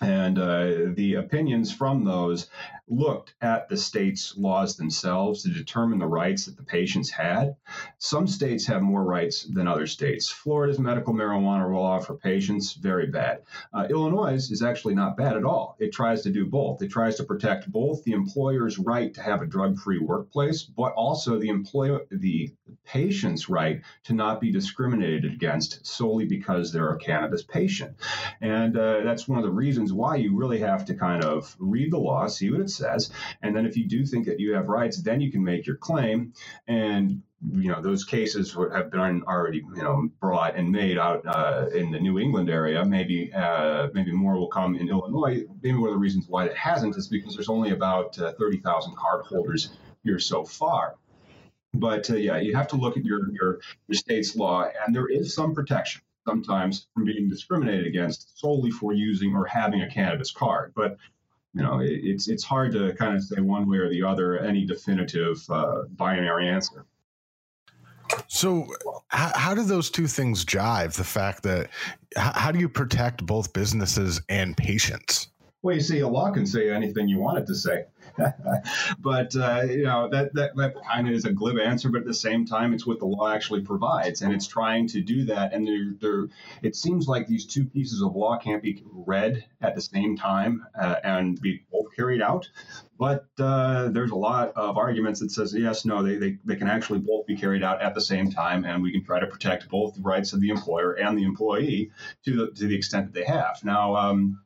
and 0.00 0.38
uh, 0.38 0.92
the 0.94 1.14
opinions 1.14 1.72
from 1.72 2.04
those 2.04 2.48
looked 2.88 3.34
at 3.40 3.68
the 3.68 3.76
state's 3.76 4.36
laws 4.36 4.76
themselves 4.76 5.42
to 5.42 5.48
determine 5.48 5.98
the 5.98 6.06
rights 6.06 6.46
that 6.46 6.56
the 6.56 6.62
patients 6.62 7.10
had. 7.10 7.56
Some 7.98 8.26
states 8.28 8.66
have 8.66 8.82
more 8.82 9.02
rights 9.02 9.42
than 9.42 9.66
other 9.66 9.86
states. 9.86 10.28
Florida's 10.28 10.78
medical 10.78 11.12
marijuana 11.12 11.72
law 11.72 11.98
for 11.98 12.14
patients, 12.14 12.74
very 12.74 13.08
bad. 13.08 13.42
Uh, 13.72 13.86
Illinois 13.90 14.34
is 14.34 14.62
actually 14.62 14.94
not 14.94 15.16
bad 15.16 15.36
at 15.36 15.44
all. 15.44 15.76
It 15.80 15.92
tries 15.92 16.22
to 16.22 16.30
do 16.30 16.46
both. 16.46 16.80
It 16.80 16.90
tries 16.90 17.16
to 17.16 17.24
protect 17.24 17.70
both 17.70 18.04
the 18.04 18.12
employer's 18.12 18.78
right 18.78 19.12
to 19.14 19.22
have 19.22 19.42
a 19.42 19.46
drug-free 19.46 19.98
workplace, 19.98 20.62
but 20.62 20.92
also 20.92 21.38
the 21.38 21.48
employer, 21.48 22.02
the 22.10 22.52
patient's 22.84 23.48
right 23.48 23.82
to 24.04 24.12
not 24.12 24.40
be 24.40 24.52
discriminated 24.52 25.24
against 25.24 25.84
solely 25.84 26.24
because 26.24 26.72
they're 26.72 26.92
a 26.92 26.98
cannabis 26.98 27.42
patient. 27.42 27.96
And 28.40 28.76
uh, 28.76 29.00
that's 29.02 29.26
one 29.26 29.38
of 29.38 29.44
the 29.44 29.50
reasons 29.50 29.85
why 29.92 30.16
you 30.16 30.36
really 30.36 30.58
have 30.60 30.84
to 30.86 30.94
kind 30.94 31.24
of 31.24 31.54
read 31.58 31.92
the 31.92 31.98
law, 31.98 32.26
see 32.26 32.50
what 32.50 32.60
it 32.60 32.70
says. 32.70 33.10
And 33.42 33.56
then 33.56 33.66
if 33.66 33.76
you 33.76 33.86
do 33.86 34.04
think 34.04 34.26
that 34.26 34.40
you 34.40 34.54
have 34.54 34.68
rights, 34.68 35.02
then 35.02 35.20
you 35.20 35.30
can 35.32 35.44
make 35.44 35.66
your 35.66 35.76
claim. 35.76 36.32
And 36.66 37.22
you 37.52 37.70
know 37.70 37.82
those 37.82 38.04
cases 38.04 38.56
have 38.72 38.90
been 38.90 39.22
already 39.24 39.58
you 39.58 39.82
know 39.82 40.08
brought 40.20 40.56
and 40.56 40.70
made 40.70 40.98
out 40.98 41.24
uh, 41.26 41.66
in 41.74 41.90
the 41.90 42.00
New 42.00 42.18
England 42.18 42.50
area. 42.50 42.84
Maybe 42.84 43.32
uh, 43.32 43.88
maybe 43.92 44.12
more 44.12 44.36
will 44.36 44.48
come 44.48 44.76
in 44.76 44.88
Illinois. 44.88 45.44
Maybe 45.62 45.76
one 45.76 45.90
of 45.90 45.94
the 45.94 45.98
reasons 46.00 46.26
why 46.28 46.46
it 46.46 46.56
hasn't 46.56 46.96
is 46.96 47.08
because 47.08 47.34
there's 47.34 47.48
only 47.48 47.70
about 47.70 48.18
uh, 48.18 48.32
thirty 48.38 48.58
thousand 48.58 48.96
card 48.96 49.26
holders 49.26 49.70
here 50.02 50.18
so 50.18 50.44
far. 50.44 50.96
But 51.74 52.08
uh, 52.10 52.16
yeah, 52.16 52.38
you 52.38 52.56
have 52.56 52.68
to 52.68 52.76
look 52.76 52.96
at 52.96 53.04
your, 53.04 53.30
your 53.32 53.60
your 53.86 53.94
state's 53.96 54.34
law, 54.34 54.64
and 54.86 54.94
there 54.94 55.08
is 55.08 55.34
some 55.34 55.54
protection 55.54 56.02
sometimes 56.26 56.88
from 56.92 57.04
being 57.04 57.28
discriminated 57.28 57.86
against 57.86 58.38
solely 58.38 58.70
for 58.70 58.92
using 58.92 59.34
or 59.34 59.46
having 59.46 59.82
a 59.82 59.90
cannabis 59.90 60.30
card. 60.30 60.72
But 60.74 60.98
you 61.54 61.62
know, 61.62 61.80
it, 61.80 62.00
it's 62.02 62.28
it's 62.28 62.44
hard 62.44 62.72
to 62.72 62.92
kind 62.94 63.14
of 63.14 63.22
say 63.22 63.40
one 63.40 63.68
way 63.68 63.78
or 63.78 63.88
the 63.88 64.02
other 64.02 64.38
any 64.38 64.66
definitive 64.66 65.38
uh, 65.48 65.84
binary 65.90 66.48
answer. 66.48 66.84
So, 68.28 68.68
how, 69.08 69.32
how, 69.34 69.54
do 69.54 69.64
those 69.64 69.90
two 69.90 70.06
things 70.06 70.44
jive? 70.44 70.94
The 70.94 71.04
fact 71.04 71.42
that 71.42 71.70
how, 72.16 72.32
how 72.34 72.52
do 72.52 72.58
you 72.58 72.68
protect 72.68 73.24
both 73.24 73.52
businesses 73.52 74.20
and 74.28 74.56
patients? 74.56 75.28
Well, 75.66 75.74
you 75.74 75.80
see, 75.80 75.98
a 75.98 76.06
law 76.06 76.30
can 76.30 76.46
say 76.46 76.70
anything 76.70 77.08
you 77.08 77.18
want 77.18 77.38
it 77.38 77.46
to 77.48 77.54
say. 77.56 77.86
but 79.00 79.34
uh, 79.34 79.62
you 79.68 79.82
know 79.82 80.08
that, 80.08 80.32
that 80.34 80.54
that 80.54 80.74
kind 80.88 81.08
of 81.08 81.12
is 81.12 81.24
a 81.24 81.32
glib 81.32 81.58
answer, 81.58 81.88
but 81.88 82.02
at 82.02 82.06
the 82.06 82.14
same 82.14 82.46
time, 82.46 82.72
it's 82.72 82.86
what 82.86 83.00
the 83.00 83.06
law 83.06 83.32
actually 83.32 83.62
provides, 83.62 84.22
and 84.22 84.32
it's 84.32 84.46
trying 84.46 84.86
to 84.86 85.00
do 85.00 85.24
that. 85.24 85.52
And 85.52 85.66
there, 85.66 85.94
there, 86.00 86.28
it 86.62 86.76
seems 86.76 87.08
like 87.08 87.26
these 87.26 87.44
two 87.44 87.64
pieces 87.64 88.00
of 88.00 88.14
law 88.14 88.38
can't 88.38 88.62
be 88.62 88.80
read 88.92 89.44
at 89.60 89.74
the 89.74 89.80
same 89.80 90.16
time 90.16 90.64
uh, 90.80 91.00
and 91.02 91.40
be 91.40 91.64
both 91.72 91.86
carried 91.96 92.22
out. 92.22 92.48
But 92.96 93.26
uh, 93.40 93.88
there's 93.88 94.12
a 94.12 94.16
lot 94.16 94.52
of 94.54 94.78
arguments 94.78 95.18
that 95.18 95.32
says 95.32 95.52
yes, 95.52 95.84
no, 95.84 96.00
they, 96.00 96.14
they, 96.14 96.38
they 96.44 96.54
can 96.54 96.68
actually 96.68 97.00
both 97.00 97.26
be 97.26 97.36
carried 97.36 97.64
out 97.64 97.82
at 97.82 97.96
the 97.96 98.00
same 98.00 98.30
time, 98.30 98.64
and 98.64 98.84
we 98.84 98.92
can 98.92 99.04
try 99.04 99.18
to 99.18 99.26
protect 99.26 99.68
both 99.68 99.96
the 99.96 100.02
rights 100.02 100.32
of 100.32 100.40
the 100.40 100.50
employer 100.50 100.92
and 100.92 101.18
the 101.18 101.24
employee 101.24 101.90
to 102.24 102.36
the 102.36 102.52
to 102.52 102.68
the 102.68 102.76
extent 102.76 103.06
that 103.06 103.18
they 103.18 103.26
have. 103.26 103.58
Now. 103.64 103.96
Um, 103.96 104.38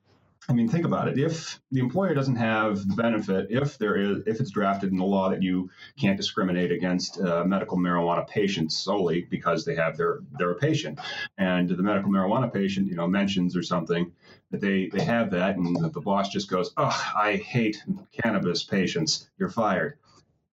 I 0.48 0.52
mean, 0.52 0.68
think 0.68 0.86
about 0.86 1.06
it. 1.06 1.18
If 1.18 1.60
the 1.70 1.80
employer 1.80 2.14
doesn't 2.14 2.36
have 2.36 2.88
the 2.88 2.94
benefit, 2.94 3.48
if 3.50 3.76
there 3.76 3.96
is, 3.96 4.22
if 4.26 4.40
it's 4.40 4.50
drafted 4.50 4.90
in 4.90 4.96
the 4.96 5.04
law 5.04 5.28
that 5.28 5.42
you 5.42 5.70
can't 5.98 6.16
discriminate 6.16 6.72
against 6.72 7.20
uh, 7.20 7.44
medical 7.44 7.76
marijuana 7.76 8.26
patients 8.26 8.76
solely 8.76 9.26
because 9.30 9.64
they 9.64 9.74
have 9.74 9.96
their 9.96 10.20
they're 10.38 10.52
a 10.52 10.56
patient, 10.56 10.98
and 11.36 11.68
the 11.68 11.82
medical 11.82 12.10
marijuana 12.10 12.52
patient, 12.52 12.86
you 12.88 12.96
know, 12.96 13.06
mentions 13.06 13.54
or 13.54 13.62
something 13.62 14.12
that 14.50 14.60
they 14.60 14.88
they 14.88 15.04
have 15.04 15.30
that, 15.30 15.56
and 15.56 15.76
the, 15.76 15.90
the 15.90 16.00
boss 16.00 16.30
just 16.30 16.50
goes, 16.50 16.72
"Oh, 16.76 17.12
I 17.14 17.36
hate 17.36 17.84
cannabis 18.22 18.64
patients. 18.64 19.28
You're 19.38 19.50
fired." 19.50 19.98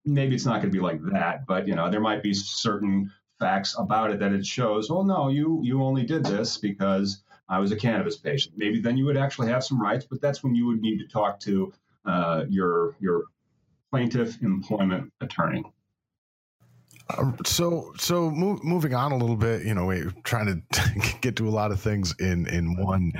Maybe 0.04 0.34
it's 0.34 0.46
not 0.46 0.60
going 0.60 0.72
to 0.72 0.78
be 0.78 0.82
like 0.82 1.02
that, 1.12 1.46
but 1.46 1.66
you 1.66 1.74
know, 1.74 1.90
there 1.90 2.00
might 2.00 2.22
be 2.22 2.34
certain 2.34 3.10
facts 3.38 3.74
about 3.78 4.10
it 4.10 4.18
that 4.20 4.32
it 4.32 4.44
shows. 4.44 4.90
Well, 4.90 5.04
no, 5.04 5.28
you 5.28 5.60
you 5.64 5.82
only 5.82 6.04
did 6.04 6.24
this 6.24 6.58
because 6.58 7.22
I 7.48 7.58
was 7.58 7.72
a 7.72 7.76
cannabis 7.76 8.16
patient. 8.16 8.54
Maybe 8.56 8.80
then 8.80 8.96
you 8.96 9.04
would 9.06 9.16
actually 9.16 9.48
have 9.48 9.64
some 9.64 9.80
rights, 9.80 10.06
but 10.08 10.20
that's 10.20 10.42
when 10.42 10.54
you 10.54 10.66
would 10.66 10.80
need 10.80 10.98
to 10.98 11.06
talk 11.06 11.40
to 11.40 11.72
uh, 12.04 12.44
your 12.48 12.96
your 13.00 13.24
plaintiff 13.90 14.42
employment 14.42 15.12
attorney. 15.20 15.64
Uh, 17.10 17.32
so, 17.46 17.90
so 17.96 18.30
move, 18.30 18.62
moving 18.62 18.92
on 18.94 19.12
a 19.12 19.16
little 19.16 19.36
bit, 19.36 19.62
you 19.62 19.72
know, 19.72 19.86
we're 19.86 20.12
trying 20.24 20.62
to 20.70 21.14
get 21.22 21.36
to 21.36 21.48
a 21.48 21.50
lot 21.50 21.72
of 21.72 21.80
things 21.80 22.14
in 22.20 22.46
in 22.48 22.76
one 22.76 23.12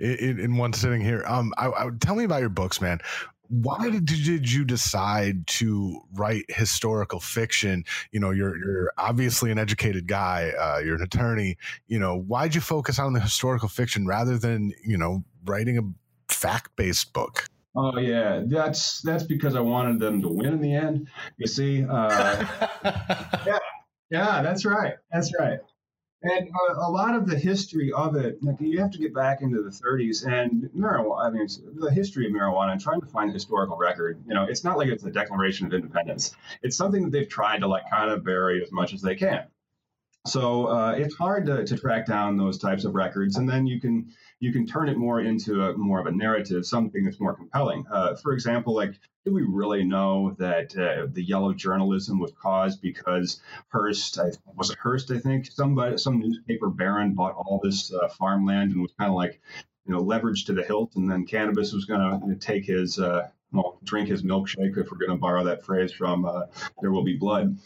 in, 0.00 0.40
in 0.40 0.56
one 0.56 0.72
sitting 0.72 1.00
here. 1.00 1.22
Um, 1.28 1.52
I, 1.56 1.68
I, 1.68 1.90
tell 2.00 2.16
me 2.16 2.24
about 2.24 2.40
your 2.40 2.48
books, 2.48 2.80
man 2.80 2.98
why 3.48 3.90
did, 3.90 4.06
did 4.06 4.52
you 4.52 4.64
decide 4.64 5.46
to 5.46 6.00
write 6.14 6.44
historical 6.48 7.20
fiction? 7.20 7.84
You 8.12 8.20
know 8.20 8.30
you're 8.30 8.56
you're 8.56 8.92
obviously 8.98 9.50
an 9.50 9.58
educated 9.58 10.06
guy 10.06 10.52
uh, 10.58 10.78
you're 10.78 10.96
an 10.96 11.02
attorney 11.02 11.56
you 11.86 11.98
know 11.98 12.16
why'd 12.16 12.54
you 12.54 12.60
focus 12.60 12.98
on 12.98 13.12
the 13.12 13.20
historical 13.20 13.68
fiction 13.68 14.06
rather 14.06 14.38
than 14.38 14.72
you 14.84 14.96
know 14.96 15.24
writing 15.44 15.78
a 15.78 15.82
fact-based 16.32 17.12
book? 17.12 17.46
Oh 17.74 17.98
yeah 17.98 18.42
that's 18.46 19.02
that's 19.02 19.22
because 19.22 19.54
i 19.54 19.60
wanted 19.60 20.00
them 20.00 20.22
to 20.22 20.28
win 20.28 20.54
in 20.54 20.60
the 20.62 20.74
end 20.74 21.08
you 21.36 21.46
see 21.46 21.84
uh, 21.84 22.46
yeah 23.46 23.58
yeah 24.10 24.42
that's 24.42 24.64
right 24.64 24.94
that's 25.12 25.30
right 25.38 25.58
and 26.22 26.48
a, 26.48 26.72
a, 26.72 26.90
lot 26.90 27.14
of 27.14 27.26
the 27.26 27.38
history 27.38 27.92
of 27.92 28.16
it, 28.16 28.42
like 28.42 28.60
you 28.60 28.80
have 28.80 28.90
to 28.92 28.98
get 28.98 29.14
back 29.14 29.42
into 29.42 29.62
the 29.62 29.70
30s 29.70 30.26
and 30.26 30.70
marijuana. 30.76 31.26
I 31.26 31.30
mean, 31.30 31.46
the 31.74 31.90
history 31.90 32.26
of 32.26 32.32
marijuana 32.32 32.72
and 32.72 32.80
trying 32.80 33.00
to 33.00 33.06
find 33.06 33.30
a 33.30 33.32
historical 33.32 33.76
record. 33.76 34.22
You 34.26 34.34
know, 34.34 34.44
it's 34.44 34.64
not 34.64 34.78
like 34.78 34.88
it's 34.88 35.04
a 35.04 35.10
Declaration 35.10 35.66
of 35.66 35.74
Independence. 35.74 36.34
It's 36.62 36.76
something 36.76 37.04
that 37.04 37.12
they've 37.12 37.28
tried 37.28 37.58
to 37.60 37.68
like 37.68 37.84
kind 37.90 38.10
of 38.10 38.24
bury 38.24 38.62
as 38.62 38.72
much 38.72 38.92
as 38.94 39.02
they 39.02 39.14
can. 39.14 39.46
So 40.26 40.66
uh, 40.66 40.92
it's 40.92 41.14
hard 41.14 41.46
to, 41.46 41.64
to 41.64 41.76
track 41.76 42.06
down 42.06 42.36
those 42.36 42.58
types 42.58 42.84
of 42.84 42.94
records, 42.94 43.36
and 43.36 43.48
then 43.48 43.66
you 43.66 43.80
can 43.80 44.12
you 44.40 44.52
can 44.52 44.66
turn 44.66 44.88
it 44.88 44.96
more 44.96 45.20
into 45.20 45.62
a 45.62 45.76
more 45.76 46.00
of 46.00 46.06
a 46.06 46.12
narrative, 46.12 46.66
something 46.66 47.04
that's 47.04 47.20
more 47.20 47.34
compelling. 47.34 47.84
Uh, 47.90 48.16
for 48.16 48.32
example, 48.32 48.74
like 48.74 48.94
do 49.26 49.32
we 49.32 49.42
really 49.42 49.82
know 49.82 50.36
that 50.38 50.76
uh, 50.78 51.08
the 51.12 51.22
yellow 51.22 51.52
journalism 51.52 52.20
was 52.20 52.32
caused 52.40 52.80
because 52.80 53.40
Hearst, 53.68 54.20
I, 54.20 54.30
was 54.54 54.70
it 54.70 54.78
Hearst? 54.78 55.10
I 55.10 55.18
think 55.18 55.46
somebody, 55.46 55.98
some 55.98 56.20
newspaper 56.20 56.70
baron 56.70 57.14
bought 57.14 57.34
all 57.34 57.60
this 57.62 57.92
uh, 57.92 58.08
farmland 58.08 58.70
and 58.70 58.80
was 58.80 58.92
kind 58.96 59.10
of 59.10 59.16
like, 59.16 59.40
you 59.84 59.92
know, 59.92 60.00
leveraged 60.00 60.46
to 60.46 60.52
the 60.52 60.62
hilt, 60.62 60.94
and 60.94 61.10
then 61.10 61.26
cannabis 61.26 61.72
was 61.72 61.86
going 61.86 62.20
to 62.28 62.36
take 62.36 62.64
his, 62.64 63.00
uh, 63.00 63.28
well, 63.50 63.80
drink 63.82 64.08
his 64.08 64.22
milkshake, 64.22 64.78
if 64.78 64.92
we're 64.92 64.98
going 64.98 65.10
to 65.10 65.16
borrow 65.16 65.42
that 65.42 65.64
phrase 65.64 65.92
from 65.92 66.24
uh, 66.24 66.42
"There 66.80 66.92
Will 66.92 67.04
Be 67.04 67.16
Blood." 67.16 67.58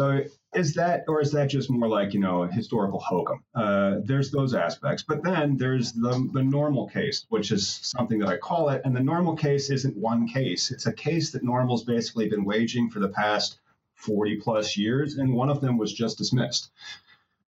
So 0.00 0.24
is 0.54 0.72
that, 0.76 1.04
or 1.08 1.20
is 1.20 1.30
that 1.32 1.50
just 1.50 1.68
more 1.68 1.86
like 1.86 2.14
you 2.14 2.20
know 2.20 2.44
historical 2.44 2.98
hokum? 2.98 3.44
Uh, 3.54 3.96
there's 4.02 4.30
those 4.30 4.54
aspects, 4.54 5.04
but 5.06 5.22
then 5.22 5.58
there's 5.58 5.92
the 5.92 6.12
the 6.32 6.40
NORML 6.40 6.90
case, 6.90 7.26
which 7.28 7.52
is 7.52 7.68
something 7.68 8.18
that 8.20 8.30
I 8.30 8.38
call 8.38 8.70
it, 8.70 8.80
and 8.86 8.96
the 8.96 9.00
NORML 9.00 9.38
case 9.38 9.68
isn't 9.68 9.94
one 9.94 10.26
case. 10.26 10.70
It's 10.70 10.86
a 10.86 10.92
case 10.94 11.32
that 11.32 11.44
NORML's 11.44 11.84
basically 11.84 12.30
been 12.30 12.46
waging 12.46 12.88
for 12.88 12.98
the 12.98 13.10
past 13.10 13.60
40 13.96 14.36
plus 14.36 14.74
years, 14.74 15.18
and 15.18 15.34
one 15.34 15.50
of 15.50 15.60
them 15.60 15.76
was 15.76 15.92
just 15.92 16.16
dismissed. 16.16 16.70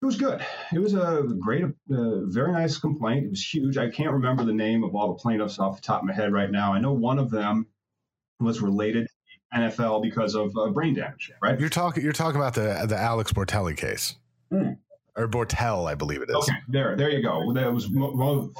It 0.00 0.06
was 0.06 0.16
good. 0.16 0.40
It 0.72 0.78
was 0.78 0.94
a 0.94 1.24
great, 1.40 1.64
uh, 1.64 2.26
very 2.26 2.52
nice 2.52 2.78
complaint. 2.78 3.24
It 3.26 3.30
was 3.30 3.44
huge. 3.44 3.76
I 3.76 3.90
can't 3.90 4.12
remember 4.12 4.44
the 4.44 4.52
name 4.52 4.84
of 4.84 4.94
all 4.94 5.08
the 5.08 5.20
plaintiffs 5.20 5.58
off 5.58 5.80
the 5.80 5.82
top 5.82 6.02
of 6.02 6.06
my 6.06 6.14
head 6.14 6.32
right 6.32 6.52
now. 6.52 6.72
I 6.72 6.78
know 6.78 6.92
one 6.92 7.18
of 7.18 7.32
them 7.32 7.66
was 8.38 8.60
related 8.60 9.05
NFL 9.54 10.02
because 10.02 10.34
of 10.34 10.56
uh, 10.56 10.70
brain 10.70 10.94
damage, 10.94 11.30
right? 11.42 11.58
You're 11.58 11.68
talking 11.68 12.02
you're 12.02 12.12
talking 12.12 12.40
about 12.40 12.54
the 12.54 12.84
the 12.88 12.96
Alex 12.96 13.32
Bortelli 13.32 13.76
case. 13.76 14.16
Mm. 14.52 14.78
Or 15.18 15.26
Bortell, 15.26 15.90
I 15.90 15.94
believe 15.94 16.20
it 16.20 16.28
is. 16.28 16.36
Okay, 16.36 16.52
there, 16.68 16.94
there 16.94 17.08
you 17.08 17.22
go. 17.22 17.50
That 17.54 17.72
was 17.72 17.88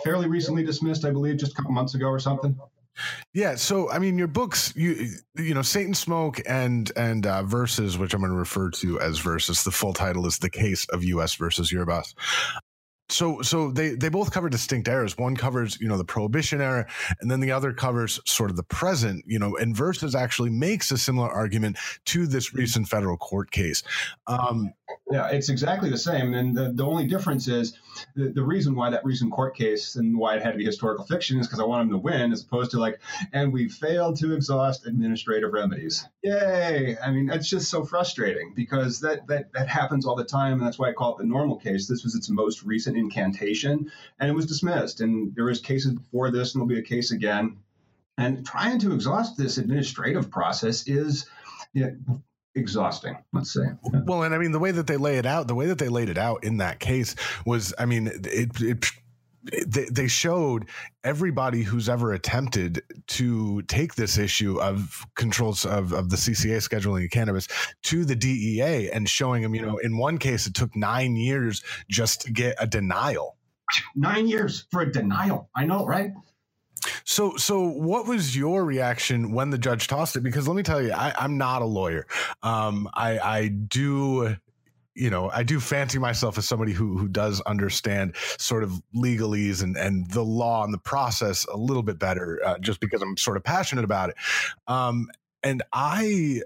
fairly 0.03 0.27
recently 0.27 0.65
dismissed, 0.65 1.05
I 1.05 1.11
believe, 1.11 1.37
just 1.37 1.53
a 1.53 1.55
couple 1.55 1.73
months 1.73 1.95
ago 1.95 2.07
or 2.07 2.19
something. 2.19 2.59
Yeah, 3.35 3.57
so 3.57 3.91
I 3.91 3.99
mean, 3.99 4.17
your 4.17 4.27
books, 4.27 4.73
you 4.75 5.11
you 5.37 5.53
know, 5.53 5.61
Saint 5.61 5.87
and 5.87 5.97
Smoke 5.97 6.41
and 6.47 6.91
and 6.97 7.27
uh, 7.27 7.43
Versus, 7.43 7.99
which 7.99 8.15
I'm 8.15 8.21
going 8.21 8.33
to 8.33 8.39
refer 8.39 8.71
to 8.71 8.99
as 9.01 9.19
Versus. 9.19 9.65
The 9.65 9.71
full 9.71 9.93
title 9.93 10.27
is 10.27 10.39
the 10.39 10.49
case 10.49 10.87
of 10.87 11.05
U.S. 11.05 11.35
versus 11.35 11.71
Yerbas 11.71 12.15
so 13.09 13.41
so 13.43 13.71
they 13.71 13.91
they 13.91 14.09
both 14.09 14.33
cover 14.33 14.49
distinct 14.49 14.89
eras 14.89 15.17
one 15.17 15.37
covers 15.37 15.81
you 15.81 15.89
know 15.89 15.97
the 15.97 16.05
prohibition 16.05 16.61
era 16.61 16.87
and 17.21 17.31
then 17.31 17.41
the 17.41 17.53
other 17.53 17.73
covers 17.73 18.21
sort 18.25 18.51
of 18.51 18.57
the 18.57 18.63
present 18.63 19.25
you 19.27 19.39
know 19.39 19.57
and 19.57 19.77
versus 19.77 20.15
actually 20.15 20.51
makes 20.51 20.91
a 20.91 20.99
similar 20.99 21.29
argument 21.29 21.79
to 22.05 22.27
this 22.27 22.53
recent 22.55 22.89
federal 22.89 23.17
court 23.17 23.51
case 23.51 23.83
um, 24.27 24.73
yeah, 25.11 25.29
it's 25.29 25.49
exactly 25.49 25.89
the 25.89 25.99
same. 25.99 26.35
And 26.35 26.57
the, 26.57 26.73
the 26.73 26.85
only 26.85 27.07
difference 27.07 27.47
is 27.47 27.79
the, 28.17 28.31
the 28.31 28.43
reason 28.43 28.75
why 28.75 28.91
that 28.91 29.05
recent 29.05 29.31
court 29.33 29.57
case 29.57 29.95
and 29.95 30.19
why 30.19 30.35
it 30.35 30.43
had 30.43 30.53
to 30.53 30.59
be 30.59 30.65
historical 30.65 31.05
fiction 31.05 31.39
is 31.39 31.47
because 31.47 31.61
I 31.61 31.65
want 31.65 31.83
him 31.83 31.91
to 31.91 31.99
win, 31.99 32.33
as 32.33 32.43
opposed 32.43 32.73
to 32.73 32.81
like, 32.81 33.01
and 33.33 33.53
we 33.53 33.69
failed 33.69 34.17
to 34.19 34.35
exhaust 34.35 34.85
administrative 34.85 35.53
remedies. 35.53 36.05
Yay! 36.23 36.97
I 36.99 37.11
mean, 37.13 37.27
that's 37.27 37.49
just 37.49 37.71
so 37.71 37.85
frustrating 37.85 38.53
because 38.57 39.01
that, 39.01 39.27
that, 39.29 39.53
that 39.53 39.69
happens 39.69 40.07
all 40.07 40.17
the 40.17 40.25
time. 40.25 40.55
And 40.55 40.63
that's 40.63 40.79
why 40.79 40.91
I 40.91 40.93
call 40.93 41.17
it 41.17 41.19
the 41.19 41.29
NORML 41.29 41.63
case. 41.63 41.87
This 41.87 42.03
was 42.03 42.17
its 42.17 42.29
most 42.29 42.65
recent 42.65 42.96
incantation 42.97 43.91
and 44.19 44.31
it 44.31 44.35
was 44.35 44.47
dismissed. 44.47 45.01
And 45.01 45.35
there 45.35 45.45
was 45.45 45.61
cases 45.61 45.95
before 45.95 46.31
this, 46.31 46.55
and 46.55 46.61
there'll 46.61 46.69
be 46.69 46.79
a 46.79 46.83
case 46.83 47.11
again. 47.13 47.59
And 48.19 48.47
trying 48.47 48.79
to 48.81 48.93
exhaust 48.93 49.37
this 49.37 49.59
administrative 49.59 50.31
process 50.31 50.89
is 50.89 51.27
you 51.73 51.83
know, 52.07 52.23
exhausting 52.55 53.15
let's 53.35 53.53
say 53.53 53.67
well 54.07 54.23
and 54.23 54.35
i 54.35 54.39
mean 54.39 54.51
the 54.51 54.59
way 54.59 54.71
that 54.71 54.87
they 54.87 54.97
lay 54.97 55.19
it 55.19 55.27
out 55.27 55.47
the 55.47 55.55
way 55.55 55.67
that 55.67 55.77
they 55.77 55.91
laid 55.91 56.09
it 56.09 56.17
out 56.17 56.43
in 56.43 56.57
that 56.57 56.81
case 56.81 57.15
was 57.45 57.75
i 57.79 57.85
mean 57.85 58.07
it, 58.07 58.63
it 58.63 58.87
they, 59.67 59.85
they 59.85 60.09
showed 60.09 60.69
everybody 61.05 61.63
who's 61.63 61.89
ever 61.89 62.13
attempted 62.13 62.83
to 63.07 63.63
take 63.63 63.95
this 63.95 64.19
issue 64.19 64.61
of 64.61 65.07
controls 65.15 65.65
of, 65.65 65.93
of 65.93 66.11
the 66.11 66.17
CCA 66.17 66.57
scheduling 66.57 67.05
of 67.05 67.11
cannabis 67.11 67.49
to 67.85 68.05
the 68.05 68.17
DEA 68.17 68.91
and 68.91 69.09
showing 69.09 69.43
them, 69.43 69.55
you 69.55 69.63
know, 69.63 69.79
in 69.79 69.97
one 69.97 70.19
case, 70.19 70.47
it 70.47 70.55
took 70.55 70.75
nine 70.75 71.17
years 71.17 71.63
just 71.89 72.23
to 72.23 72.33
get 72.33 72.57
a 72.59 72.67
denial. 72.67 73.37
Nine 73.95 74.29
years 74.29 74.67
for 74.71 74.83
a 74.83 74.93
denial. 74.93 75.51
I 75.55 75.65
know, 75.65 75.85
right? 75.85 76.13
So, 77.05 77.37
so 77.37 77.63
what 77.63 78.07
was 78.07 78.37
your 78.37 78.65
reaction 78.65 79.33
when 79.33 79.51
the 79.51 79.59
judge 79.59 79.89
tossed 79.89 80.17
it? 80.17 80.21
Because 80.21 80.47
let 80.47 80.57
me 80.57 80.63
tell 80.63 80.83
you, 80.83 80.93
I, 80.93 81.25
am 81.25 81.39
not 81.39 81.63
a 81.63 81.65
lawyer. 81.65 82.07
Um, 82.43 82.89
I, 82.95 83.19
I 83.19 83.49
do 83.49 84.37
you 84.97 85.11
know, 85.11 85.31
I 85.31 85.43
do 85.43 85.61
fancy 85.61 85.99
myself 85.99 86.39
as 86.39 86.49
somebody 86.49 86.73
who 86.73 86.97
who 86.97 87.07
does 87.07 87.41
understand 87.43 88.17
sort 88.39 88.65
of 88.65 88.83
legalese 88.95 89.63
and 89.63 89.77
and 89.77 90.11
the 90.11 90.25
law 90.25 90.65
and 90.65 90.73
the 90.73 90.79
process 90.79 91.45
a 91.53 91.57
little 91.57 91.83
bit 91.83 91.99
better, 91.99 92.41
uh, 92.45 92.59
just 92.59 92.81
because 92.81 93.03
I'm 93.03 93.17
sort 93.17 93.37
of 93.37 93.45
passionate 93.45 93.85
about 93.85 94.11
it. 94.11 94.17
Um, 94.67 95.09
and 95.43 95.63
I 95.73 96.41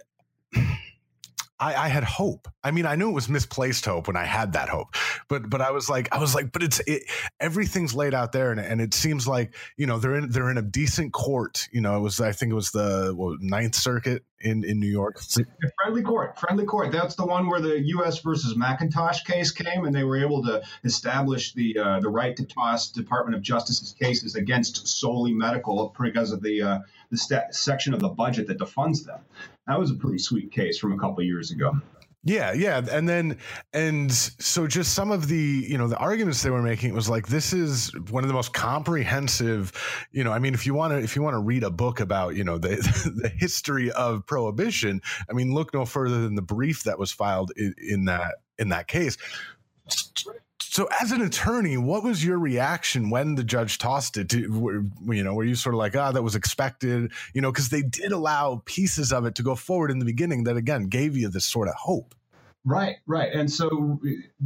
I, 1.61 1.75
I, 1.75 1.89
had 1.89 2.05
hope. 2.05 2.49
I 2.65 2.71
mean, 2.71 2.87
I 2.87 2.97
knew 2.97 3.11
it 3.11 3.13
was 3.13 3.29
misplaced 3.29 3.85
hope 3.85 4.07
when 4.07 4.17
I 4.17 4.25
had 4.25 4.55
that 4.55 4.71
hope, 4.71 4.95
but 5.29 5.49
but 5.49 5.61
I 5.61 5.71
was 5.71 5.91
like, 5.91 6.09
I 6.13 6.19
was 6.19 6.35
like, 6.35 6.53
but 6.53 6.63
it's 6.63 6.81
it, 6.87 7.03
everything's 7.39 7.95
laid 7.95 8.15
out 8.15 8.33
there, 8.33 8.51
and, 8.51 8.59
and 8.59 8.81
it 8.81 8.95
seems 8.95 9.29
like 9.29 9.55
you 9.77 9.87
know 9.87 9.99
they're 9.99 10.17
in 10.17 10.31
they're 10.31 10.51
in 10.51 10.59
a 10.59 10.63
decent 10.63 11.13
court. 11.13 11.69
You 11.71 11.83
know, 11.83 11.97
it 11.97 12.01
was 12.01 12.21
I 12.21 12.33
think 12.33 12.51
it 12.53 12.55
was 12.55 12.71
the 12.71 13.13
what, 13.15 13.41
Ninth 13.41 13.75
Circuit 13.75 14.25
in 14.41 14.65
in 14.65 14.81
New 14.81 14.91
York. 14.91 15.21
Friendly 15.83 16.03
court, 16.03 16.39
friendly 16.39 16.65
court. 16.65 16.93
That's 16.93 17.15
the 17.15 17.27
one 17.27 17.47
where 17.47 17.61
the 17.61 17.79
U.S. 17.81 18.21
versus 18.21 18.55
McIntosh 18.55 19.25
case 19.25 19.51
came, 19.51 19.85
and 19.85 19.95
they 19.95 20.05
were 20.05 20.19
able 20.19 20.43
to 20.45 20.63
establish 20.85 21.53
the 21.53 21.79
uh, 21.79 22.01
the 22.01 22.09
right 22.09 22.35
to 22.37 22.47
toss 22.47 22.91
Department 22.91 23.37
of 23.37 23.43
Justice's 23.43 23.95
cases 24.01 24.35
against 24.35 24.89
solely 24.89 25.33
medical 25.33 25.95
because 26.01 26.33
of 26.33 26.43
the 26.43 26.63
uh, 26.63 26.79
the 27.11 27.19
st- 27.19 27.55
section 27.55 27.93
of 27.93 28.01
the 28.01 28.09
budget 28.09 28.47
that 28.47 28.59
defunds 28.59 29.05
them. 29.05 29.21
That 29.71 29.79
was 29.79 29.93
a 29.93 29.95
pretty 29.95 30.19
sweet 30.19 30.51
case 30.51 30.81
from 30.81 30.93
a 30.93 30.99
couple 30.99 31.23
years 31.23 31.53
ago. 31.53 31.81
Yeah, 32.25 32.53
yeah, 32.53 32.83
and 32.91 33.09
then 33.09 33.39
and 33.73 34.13
so 34.13 34.67
just 34.67 34.95
some 34.95 35.13
of 35.13 35.29
the 35.29 35.65
you 35.69 35.79
know 35.79 35.87
the 35.87 35.97
arguments 35.97 36.43
they 36.43 36.51
were 36.51 36.61
making 36.61 36.93
was 36.93 37.09
like 37.09 37.29
this 37.29 37.53
is 37.53 37.93
one 38.11 38.25
of 38.25 38.29
the 38.29 38.35
most 38.35 38.53
comprehensive, 38.53 39.73
you 40.11 40.25
know, 40.25 40.33
I 40.33 40.41
mean 40.41 40.55
if 40.55 40.67
you 40.67 40.75
want 40.75 40.93
to 40.93 40.99
if 40.99 41.15
you 41.15 41.23
want 41.23 41.35
to 41.35 41.39
read 41.39 41.63
a 41.63 41.71
book 41.71 42.01
about 42.01 42.35
you 42.35 42.43
know 42.43 42.59
the 42.59 42.71
the 43.23 43.29
history 43.29 43.93
of 43.93 44.27
prohibition, 44.27 45.01
I 45.31 45.35
mean 45.35 45.55
look 45.55 45.73
no 45.73 45.85
further 45.85 46.21
than 46.21 46.35
the 46.35 46.43
brief 46.43 46.83
that 46.83 46.99
was 46.99 47.13
filed 47.13 47.53
in, 47.57 47.73
in 47.79 48.05
that 48.07 48.35
in 48.59 48.71
that 48.71 48.89
case 48.89 49.17
so, 50.63 50.89
as 51.01 51.11
an 51.11 51.23
attorney, 51.23 51.77
what 51.77 52.05
was 52.05 52.25
your 52.25 52.39
reaction 52.39 53.11
when 53.11 53.35
the 53.35 53.45
judge 53.45 53.79
tossed 53.79 54.17
it? 54.17 54.29
To, 54.31 54.91
you 55.07 55.25
know, 55.25 55.35
were 55.35 55.45
you 55.45 55.55
sort 55.55 55.75
of 55.75 55.79
like, 55.79 55.97
ah, 55.97 56.09
oh, 56.09 56.13
that 56.13 56.23
was 56.23 56.37
expected? 56.37 57.11
You 57.35 57.41
know, 57.41 57.51
because 57.51 57.71
they 57.71 57.83
did 57.83 58.13
allow 58.13 58.63
pieces 58.67 59.13
of 59.13 59.25
it 59.25 59.35
to 59.37 59.43
go 59.43 59.55
forward 59.55 59.91
in 59.91 59.99
the 59.99 60.05
beginning 60.05 60.45
that 60.45 60.57
again 60.57 60.85
gave 60.85 61.17
you 61.17 61.29
this 61.29 61.45
sort 61.45 61.69
of 61.69 61.75
hope. 61.75 62.15
Right, 62.63 62.97
right. 63.07 63.33
And 63.33 63.51
so, 63.51 63.99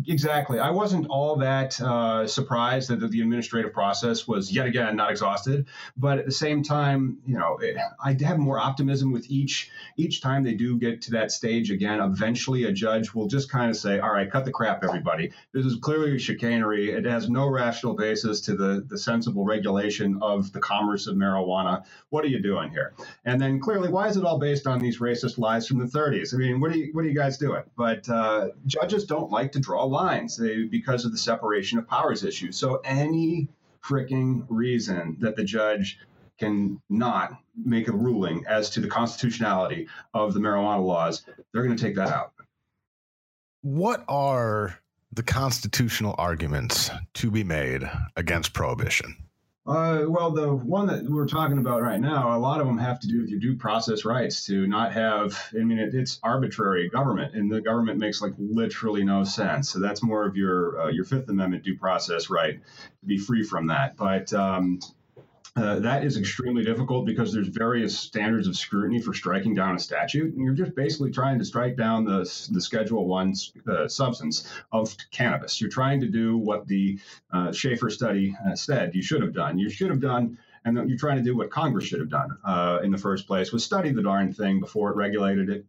exactly. 0.07 0.61
I 0.61 0.71
wasn't 0.71 1.09
all 1.09 1.35
that 1.37 1.81
uh, 1.81 2.29
surprised 2.29 2.89
that 2.91 3.01
the 3.11 3.21
administrative 3.21 3.73
process 3.73 4.29
was 4.29 4.53
yet 4.53 4.67
again 4.67 4.95
not 4.95 5.11
exhausted. 5.11 5.67
But 5.97 6.21
at 6.21 6.25
the 6.25 6.31
same 6.31 6.63
time, 6.63 7.19
you 7.27 7.37
know, 7.37 7.59
it, 7.61 7.77
I 8.03 8.17
have 8.25 8.39
more 8.39 8.61
optimism 8.61 9.11
with 9.11 9.29
each 9.29 9.69
each 9.97 10.21
time 10.21 10.45
they 10.45 10.55
do 10.55 10.79
get 10.79 11.03
to 11.03 11.11
that 11.13 11.33
stage 11.33 11.73
again. 11.73 11.99
Eventually, 11.99 12.65
a 12.65 12.73
judge 12.73 13.13
will 13.13 13.27
just 13.27 13.51
kind 13.51 13.69
of 13.69 13.77
say, 13.77 13.99
"All 13.99 14.13
right, 14.13 14.31
cut 14.31 14.45
the 14.45 14.53
crap, 14.53 14.85
everybody. 14.85 15.33
This 15.53 15.67
is 15.67 15.75
clearly 15.81 16.17
chicanery. 16.21 16.93
It 16.93 17.07
has 17.07 17.29
no 17.29 17.49
rational 17.49 17.95
basis 17.97 18.41
to 18.43 18.55
the 18.55 18.87
the 18.89 18.97
sensible 18.97 19.45
regulation 19.45 20.21
of 20.23 20.53
the 20.53 20.61
commerce 20.61 21.09
of 21.09 21.17
marijuana. 21.17 21.85
What 22.11 22.25
are 22.25 22.29
you 22.29 22.41
doing 22.41 22.71
here?" 22.71 22.95
And 23.25 23.41
then 23.41 23.59
clearly, 23.59 23.89
why 23.89 24.07
is 24.07 24.17
it 24.17 24.25
all 24.25 24.39
based 24.39 24.69
on 24.69 24.79
these 24.79 25.01
racist 25.01 25.37
lies 25.37 25.67
from 25.67 25.79
the 25.79 25.87
30s? 25.87 26.33
I 26.33 26.37
mean, 26.37 26.61
what 26.61 26.71
are 26.71 26.77
you 26.77 26.91
what 26.93 27.05
are 27.05 27.09
you 27.09 27.15
guys 27.15 27.39
doing? 27.39 27.63
But 27.77 28.04
uh, 28.09 28.49
judges 28.67 29.05
don't 29.05 29.31
like 29.31 29.53
to 29.53 29.61
draw 29.61 29.85
lines 29.85 30.37
they, 30.37 30.65
because 30.65 31.05
of 31.05 31.13
the 31.13 31.19
separation 31.19 31.79
of 31.79 31.89
powers 31.89 32.25
issue. 32.25 32.53
So 32.53 32.81
any 32.85 33.49
freaking 33.85 34.45
reason 34.49 35.17
that 35.21 35.37
the 35.37 35.45
judge 35.45 35.99
can 36.39 36.81
not 36.89 37.39
make 37.65 37.89
a 37.89 37.93
ruling 37.93 38.45
as 38.49 38.71
to 38.71 38.81
the 38.81 38.89
constitutionality 38.89 39.89
of 40.13 40.35
the 40.35 40.41
marijuana 40.41 40.85
laws, 40.85 41.25
they're 41.53 41.63
going 41.63 41.77
to 41.77 41.83
take 41.83 41.95
that 41.97 42.09
out. 42.09 42.33
What 43.63 44.05
are 44.09 44.79
the 45.13 45.23
constitutional 45.23 46.15
arguments 46.19 46.91
to 47.15 47.31
be 47.31 47.45
made 47.45 47.89
against 48.17 48.53
prohibition? 48.53 49.17
Uh, 49.67 50.05
well, 50.09 50.31
the 50.31 50.55
one 50.55 50.87
that 50.87 51.05
we're 51.09 51.27
talking 51.27 51.57
about 51.57 51.81
right 51.81 52.01
now, 52.01 52.37
a 52.37 52.39
lot 52.39 52.61
of 52.61 52.67
them 52.67 52.77
have 52.77 53.01
to 53.01 53.09
do 53.09 53.23
with 53.23 53.31
your 53.31 53.41
due 53.41 53.57
process 53.57 54.05
rights 54.05 54.45
to 54.45 54.67
not 54.67 54.93
have. 54.93 55.41
I 55.59 55.65
mean, 55.65 55.79
it, 55.79 55.95
it's 55.95 56.21
arbitrary 56.23 56.91
government, 56.91 57.35
and 57.35 57.51
the 57.51 57.63
government 57.63 57.99
makes 57.99 58.21
like 58.21 58.35
literally 58.39 59.05
no 59.05 59.25
sense. 59.25 59.71
So 59.71 59.79
that's 59.79 60.03
more 60.03 60.27
of 60.27 60.37
your 60.37 60.83
uh, 60.83 60.89
your 60.89 61.07
Fifth 61.07 61.31
Amendment 61.31 61.65
due 61.65 61.79
process 61.79 62.29
right 62.29 62.61
to 63.01 63.07
be 63.07 63.17
free 63.17 63.43
from 63.43 63.69
that. 63.69 63.97
But 63.97 64.35
um, 64.35 64.81
Uh, 65.57 65.79
that 65.79 66.05
is 66.05 66.17
extremely 66.17 66.65
difficult 66.65 67.07
because 67.07 67.33
there's 67.33 67.47
various 67.47 67.97
standards 67.97 68.49
of 68.49 68.57
scrutiny 68.57 69.01
for 69.01 69.15
striking 69.15 69.55
down 69.55 69.77
a 69.77 69.79
statute, 69.79 70.35
and 70.35 70.45
you're 70.45 70.53
just 70.53 70.75
basically 70.75 71.13
trying 71.13 71.39
to 71.39 71.45
strike 71.45 71.77
down 71.77 72.05
the, 72.05 72.21
the 72.51 72.61
Schedule 72.61 73.07
One 73.07 73.35
uh, 73.69 73.87
substance 73.87 74.51
of 74.73 74.97
cannabis. 75.13 75.61
You're 75.61 75.71
trying 75.71 76.01
to 76.01 76.09
do 76.09 76.37
what 76.37 76.67
the 76.67 76.99
uh, 77.33 77.53
Shafer 77.53 77.89
study 77.89 78.37
uh, 78.45 78.57
said 78.57 78.97
you 78.97 79.03
should 79.03 79.23
have 79.23 79.33
done. 79.33 79.57
You 79.57 79.71
should 79.71 79.91
have 79.91 80.01
done, 80.01 80.39
and 80.65 80.89
you're 80.89 80.99
trying 80.99 81.19
to 81.19 81.23
do 81.23 81.37
what 81.37 81.51
Congress 81.51 81.85
should 81.85 82.01
have 82.01 82.11
done 82.11 82.37
uh, 82.45 82.81
in 82.83 82.91
the 82.91 82.99
first 82.99 83.29
place 83.29 83.53
was 83.53 83.65
study 83.65 83.93
the 83.93 84.03
darn 84.03 84.33
thing 84.33 84.59
before 84.59 84.91
it 84.91 84.97
regulated 84.97 85.51
it. 85.51 85.67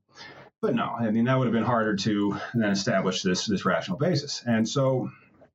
But 0.62 0.74
no, 0.74 0.96
I 1.00 1.12
mean 1.12 1.26
that 1.26 1.38
would 1.38 1.46
have 1.46 1.54
been 1.54 1.64
harder 1.64 1.96
to 1.96 2.40
then 2.56 2.72
establish 2.72 3.22
this 3.22 3.46
this 3.46 3.66
rational 3.66 4.00
basis, 4.00 4.42
and 4.48 4.68
so 4.68 5.12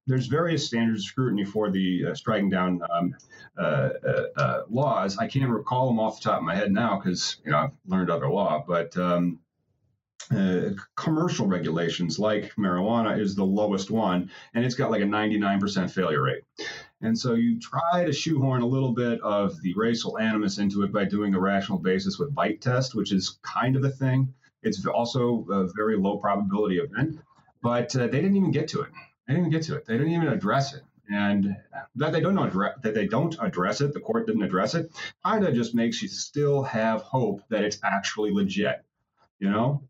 there's 0.06 0.26
various 0.26 0.66
standards 0.66 1.00
of 1.00 1.06
scrutiny 1.06 1.44
for 1.44 1.70
the 1.70 2.06
uh, 2.10 2.14
striking 2.14 2.50
down 2.50 2.80
um, 2.90 3.14
uh, 3.58 3.90
uh, 4.06 4.24
uh, 4.36 4.62
laws. 4.68 5.18
I 5.18 5.26
can't 5.26 5.50
recall 5.50 5.86
them 5.88 6.00
off 6.00 6.20
the 6.20 6.30
top 6.30 6.38
of 6.38 6.44
my 6.44 6.54
head 6.54 6.72
now 6.72 6.98
because 6.98 7.36
you 7.44 7.52
know 7.52 7.58
I've 7.58 7.70
learned 7.86 8.10
other 8.10 8.28
law, 8.28 8.64
but 8.66 8.96
um, 8.96 9.40
uh, 10.34 10.70
commercial 10.96 11.46
regulations 11.46 12.18
like 12.18 12.54
marijuana 12.56 13.18
is 13.18 13.34
the 13.34 13.44
lowest 13.44 13.90
one, 13.90 14.30
and 14.54 14.64
it's 14.64 14.74
got 14.74 14.90
like 14.90 15.02
a 15.02 15.06
99% 15.06 15.90
failure 15.90 16.22
rate. 16.22 16.42
And 17.02 17.18
so 17.18 17.34
you 17.34 17.58
try 17.58 18.04
to 18.04 18.12
shoehorn 18.12 18.62
a 18.62 18.66
little 18.66 18.92
bit 18.92 19.20
of 19.22 19.60
the 19.62 19.74
racial 19.74 20.18
animus 20.18 20.58
into 20.58 20.82
it 20.82 20.92
by 20.92 21.04
doing 21.04 21.34
a 21.34 21.40
rational 21.40 21.78
basis 21.78 22.18
with 22.18 22.34
bite 22.34 22.60
test, 22.60 22.94
which 22.94 23.12
is 23.12 23.38
kind 23.42 23.74
of 23.74 23.84
a 23.84 23.90
thing. 23.90 24.34
It's 24.62 24.84
also 24.86 25.46
a 25.50 25.68
very 25.74 25.96
low 25.96 26.18
probability 26.18 26.78
event, 26.78 27.18
but 27.62 27.94
uh, 27.96 28.06
they 28.06 28.20
didn't 28.20 28.36
even 28.36 28.50
get 28.50 28.68
to 28.68 28.82
it. 28.82 28.90
They 29.30 29.36
didn't 29.36 29.46
even 29.46 29.60
get 29.60 29.66
to 29.68 29.76
it. 29.76 29.86
They 29.86 29.96
didn't 29.96 30.12
even 30.12 30.26
address 30.26 30.74
it. 30.74 30.82
And 31.08 31.56
that 31.94 32.10
they 32.10 32.20
don't 32.20 32.36
address 32.36 32.76
that 32.82 32.94
they 32.94 33.06
don't 33.06 33.36
address 33.40 33.80
it, 33.80 33.94
the 33.94 34.00
court 34.00 34.26
didn't 34.26 34.42
address 34.42 34.74
it, 34.74 34.90
kind 35.24 35.46
of 35.46 35.54
just 35.54 35.72
makes 35.72 36.02
you 36.02 36.08
still 36.08 36.64
have 36.64 37.02
hope 37.02 37.42
that 37.48 37.62
it's 37.62 37.78
actually 37.84 38.32
legit, 38.32 38.84
you 39.38 39.48
know. 39.48 39.84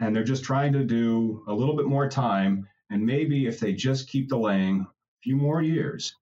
And 0.00 0.14
they're 0.14 0.24
just 0.24 0.42
trying 0.42 0.72
to 0.72 0.82
do 0.82 1.44
a 1.46 1.54
little 1.54 1.76
bit 1.76 1.86
more 1.86 2.08
time, 2.08 2.66
and 2.90 3.06
maybe 3.06 3.46
if 3.46 3.60
they 3.60 3.74
just 3.74 4.08
keep 4.08 4.28
delaying 4.28 4.80
a 4.80 4.88
few 5.22 5.36
more 5.36 5.62
years, 5.62 6.16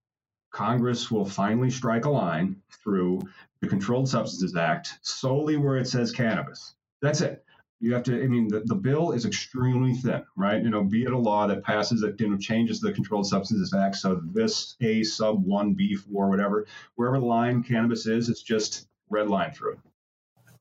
Congress 0.51 1.09
will 1.09 1.25
finally 1.25 1.71
strike 1.71 2.05
a 2.05 2.11
line 2.11 2.61
through 2.83 3.19
the 3.61 3.67
Controlled 3.67 4.09
Substances 4.09 4.55
Act 4.55 4.99
solely 5.01 5.57
where 5.57 5.77
it 5.77 5.87
says 5.87 6.11
cannabis. 6.11 6.75
That's 7.01 7.21
it 7.21 7.43
you 7.79 7.93
have 7.93 8.03
to 8.03 8.23
i 8.23 8.27
mean 8.27 8.47
the, 8.47 8.61
the 8.65 8.75
bill 8.75 9.11
is 9.11 9.25
extremely 9.25 9.93
thin 9.93 10.23
right? 10.35 10.61
You 10.63 10.69
know 10.69 10.83
be 10.83 11.03
it 11.03 11.11
a 11.11 11.17
law 11.17 11.47
that 11.47 11.63
passes 11.63 12.01
that 12.01 12.19
you 12.19 12.29
know 12.29 12.37
changes 12.37 12.79
the 12.79 12.91
controlled 12.91 13.27
substances 13.27 13.73
act 13.73 13.95
so 13.95 14.21
this 14.33 14.75
a 14.81 15.03
sub 15.03 15.43
1 15.43 15.75
b4 15.75 16.05
whatever 16.07 16.67
wherever 16.95 17.19
the 17.19 17.25
line 17.25 17.63
cannabis 17.63 18.05
is 18.05 18.29
it's 18.29 18.41
just 18.41 18.87
red 19.09 19.29
line 19.29 19.51
through 19.51 19.73
it. 19.73 19.79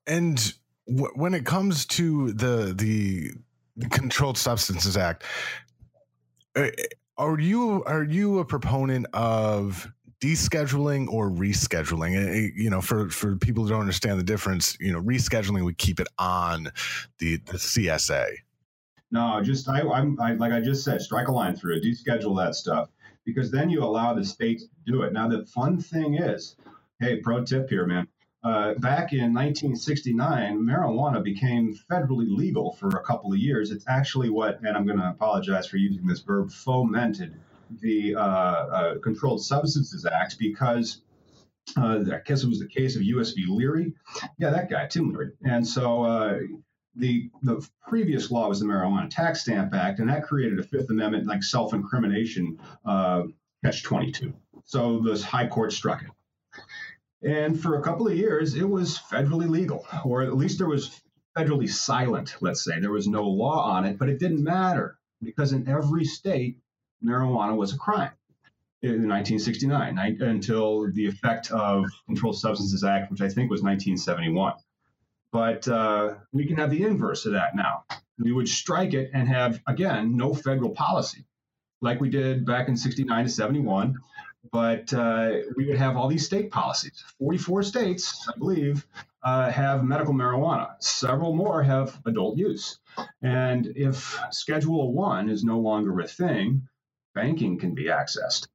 And 0.07 0.55
w- 0.87 1.13
when 1.15 1.35
it 1.35 1.45
comes 1.45 1.87
to 1.87 2.33
the 2.33 2.73
the 2.75 3.33
controlled 3.91 4.39
substances 4.39 4.97
act 4.97 5.25
uh, 6.57 6.69
are 7.17 7.39
you 7.39 7.83
are 7.85 8.05
you 8.05 8.39
a 8.39 8.45
proponent 8.45 9.07
of 9.13 9.93
descheduling 10.21 11.09
or 11.09 11.31
rescheduling. 11.31 12.17
And, 12.17 12.53
you 12.57 12.71
know, 12.71 12.81
for 12.81 13.09
for 13.09 13.37
people 13.37 13.65
who 13.65 13.71
don't 13.71 13.81
understand 13.81 14.19
the 14.19 14.25
difference, 14.25 14.77
you 14.81 14.93
know, 14.93 15.01
rescheduling 15.01 15.65
would 15.65 15.79
keep 15.79 16.01
it 16.01 16.09
on 16.19 16.71
the 17.19 17.37
the 17.47 17.59
CSA. 17.59 18.29
No, 19.11 19.41
just 19.43 19.69
I, 19.69 19.81
I'm 19.81 20.21
I, 20.21 20.33
like 20.35 20.53
I 20.53 20.61
just 20.61 20.85
said, 20.85 21.01
strike 21.01 21.29
a 21.29 21.33
line 21.33 21.57
through 21.57 21.77
it, 21.77 21.85
deschedule 21.85 22.37
that 22.45 22.55
stuff, 22.55 22.91
because 23.25 23.51
then 23.51 23.71
you 23.71 23.83
allow 23.83 24.13
the 24.15 24.25
states 24.25 24.65
to 24.65 24.93
do 24.93 25.03
it. 25.03 25.13
Now 25.13 25.29
the 25.29 25.47
fun 25.47 25.81
thing 25.81 26.15
is, 26.15 26.57
hey, 27.01 27.21
pro 27.21 27.45
tip 27.45 27.69
here, 27.71 27.87
man. 27.87 28.07
Uh, 28.45 28.75
back 28.75 29.13
in 29.13 29.35
1969, 29.35 30.59
marijuana 30.59 31.23
became 31.23 31.77
federally 31.91 32.29
legal 32.29 32.73
for 32.75 32.89
a 32.89 33.03
couple 33.03 33.33
of 33.33 33.39
years. 33.39 33.73
It's 33.73 33.85
actually 33.89 34.31
what, 34.31 34.61
and 34.61 34.77
I'm 34.77 34.87
going 34.87 34.99
to 34.99 35.09
apologize 35.09 35.67
for 35.67 35.77
using 35.77 36.07
this 36.07 36.21
verb, 36.21 36.53
fomented 36.53 37.35
the 37.81 38.15
uh, 38.15 38.21
uh, 38.21 38.99
Controlled 38.99 39.45
Substances 39.45 40.07
Act 40.07 40.39
because 40.39 41.03
uh, 41.77 42.01
I 42.13 42.21
guess 42.25 42.43
it 42.43 42.49
was 42.49 42.61
the 42.61 42.69
case 42.69 42.97
of 42.97 43.03
U.S. 43.03 43.33
v. 43.33 43.45
Leary. 43.49 43.93
Yeah, 44.39 44.51
that 44.51 44.71
guy, 44.71 44.87
Tim 44.87 45.13
Leary. 45.13 45.33
And 45.45 45.67
so 45.67 46.03
uh, 46.03 46.39
the 46.97 47.31
the 47.43 47.67
previous 47.87 48.31
law 48.31 48.49
was 48.49 48.61
the 48.61 48.67
Marijuana 48.67 49.11
Tax 49.11 49.43
Stamp 49.43 49.75
Act, 49.75 50.01
and 50.01 50.09
that 50.09 50.25
created 50.25 50.59
a 50.59 50.63
Fifth 50.63 50.91
Amendment 50.91 51.27
like 51.27 51.43
self-incrimination 51.43 52.59
uh, 52.85 53.25
catch 53.65 53.83
22. 53.83 54.33
So 54.65 55.01
the 55.01 55.19
High 55.23 55.47
Court 55.47 55.73
struck 55.73 56.03
it. 56.03 56.11
And 57.23 57.61
for 57.61 57.79
a 57.79 57.83
couple 57.83 58.07
of 58.07 58.17
years, 58.17 58.55
it 58.55 58.69
was 58.69 58.99
federally 58.99 59.49
legal, 59.49 59.87
or 60.05 60.23
at 60.23 60.37
least 60.37 60.59
there 60.59 60.69
was 60.69 61.01
federally 61.37 61.69
silent, 61.69 62.37
let's 62.41 62.65
say. 62.65 62.79
There 62.81 62.93
was 62.93 63.09
no 63.09 63.25
law 63.25 63.73
on 63.73 63.85
it, 63.85 63.99
but 63.99 64.09
it 64.09 64.19
didn't 64.19 64.43
matter 64.43 64.99
because 65.23 65.53
in 65.53 65.69
every 65.69 66.05
state, 66.05 66.59
marijuana 67.05 67.57
was 67.57 67.73
a 67.73 67.79
crime 67.79 68.13
in 68.83 69.09
1969 69.09 69.99
until 70.21 70.91
the 70.93 71.07
effect 71.07 71.51
of 71.51 71.85
Controlled 72.07 72.39
Substances 72.39 72.85
Act, 72.85 73.11
which 73.11 73.21
I 73.21 73.29
think 73.29 73.51
was 73.51 73.63
1971. 73.63 74.55
But 75.33 75.69
uh, 75.69 76.15
we 76.33 76.47
can 76.47 76.57
have 76.57 76.71
the 76.71 76.85
inverse 76.85 77.27
of 77.27 77.33
that 77.33 77.55
now. 77.55 77.85
We 78.19 78.33
would 78.33 78.49
strike 78.49 78.95
it 78.95 79.11
and 79.13 79.29
have, 79.29 79.61
again, 79.67 80.17
no 80.17 80.33
federal 80.33 80.71
policy 80.71 81.25
like 81.81 82.01
we 82.01 82.09
did 82.09 82.47
back 82.47 82.69
in 82.69 82.77
69 82.77 83.25
to 83.25 83.31
71. 83.31 83.99
But 84.51 84.93
uh, 84.95 85.33
we 85.57 85.67
would 85.67 85.77
have 85.77 85.97
all 85.97 86.09
these 86.09 86.25
state 86.25 86.51
policies. 86.51 87.05
44 87.19 87.65
states, 87.65 88.29
I 88.29 88.39
believe, 88.39 88.87
uh, 89.23 89.51
have 89.51 89.85
medical 89.85 90.15
marijuana. 90.15 90.71
Several 90.79 91.35
more 91.35 91.63
have 91.63 92.01
adult 92.07 92.39
use. 92.39 92.79
And 93.21 93.67
if 93.77 94.19
Schedule 94.31 94.93
1 94.93 95.29
is 95.29 95.45
no 95.45 95.59
longer 95.59 95.99
a 96.01 96.07
thing, 96.07 96.69
banking 97.19 97.59
can 97.59 97.75
be 97.75 97.87
accessed 97.87 98.47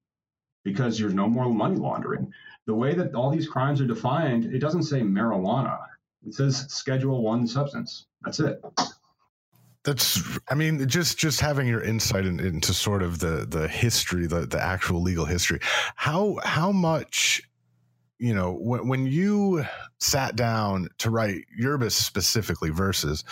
because 0.63 0.97
there's 0.97 1.13
no 1.13 1.27
more 1.27 1.49
money 1.53 1.75
laundering. 1.75 2.31
The 2.65 2.73
way 2.73 2.93
that 2.95 3.13
all 3.13 3.29
these 3.29 3.47
crimes 3.47 3.81
are 3.81 3.87
defined, 3.87 4.45
it 4.45 4.59
doesn't 4.59 4.83
say 4.83 5.01
marijuana. 5.01 5.79
It 6.25 6.33
says 6.33 6.65
Schedule 6.69 7.21
One 7.21 7.45
substance. 7.45 8.05
That's 8.23 8.39
it. 8.39 8.63
That's, 9.83 10.39
I 10.49 10.55
mean, 10.55 10.87
just 10.87 11.17
just 11.17 11.41
having 11.41 11.67
your 11.67 11.83
insight 11.83 12.25
in, 12.25 12.39
into 12.39 12.73
sort 12.73 13.03
of 13.03 13.19
the 13.19 13.45
the 13.45 13.67
history, 13.67 14.27
the 14.27 14.45
the 14.45 14.61
actual 14.61 15.01
legal 15.01 15.25
history. 15.25 15.59
How 15.95 16.37
how 16.45 16.71
much, 16.71 17.41
you 18.17 18.33
know, 18.33 18.53
when 18.53 18.87
when 18.87 19.05
you 19.07 19.65
sat 19.99 20.37
down 20.37 20.87
to 20.99 21.09
write 21.09 21.43
Yerbas 21.61 21.91
specifically 21.91 22.69
versus, 22.69 23.25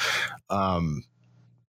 um, 0.50 1.04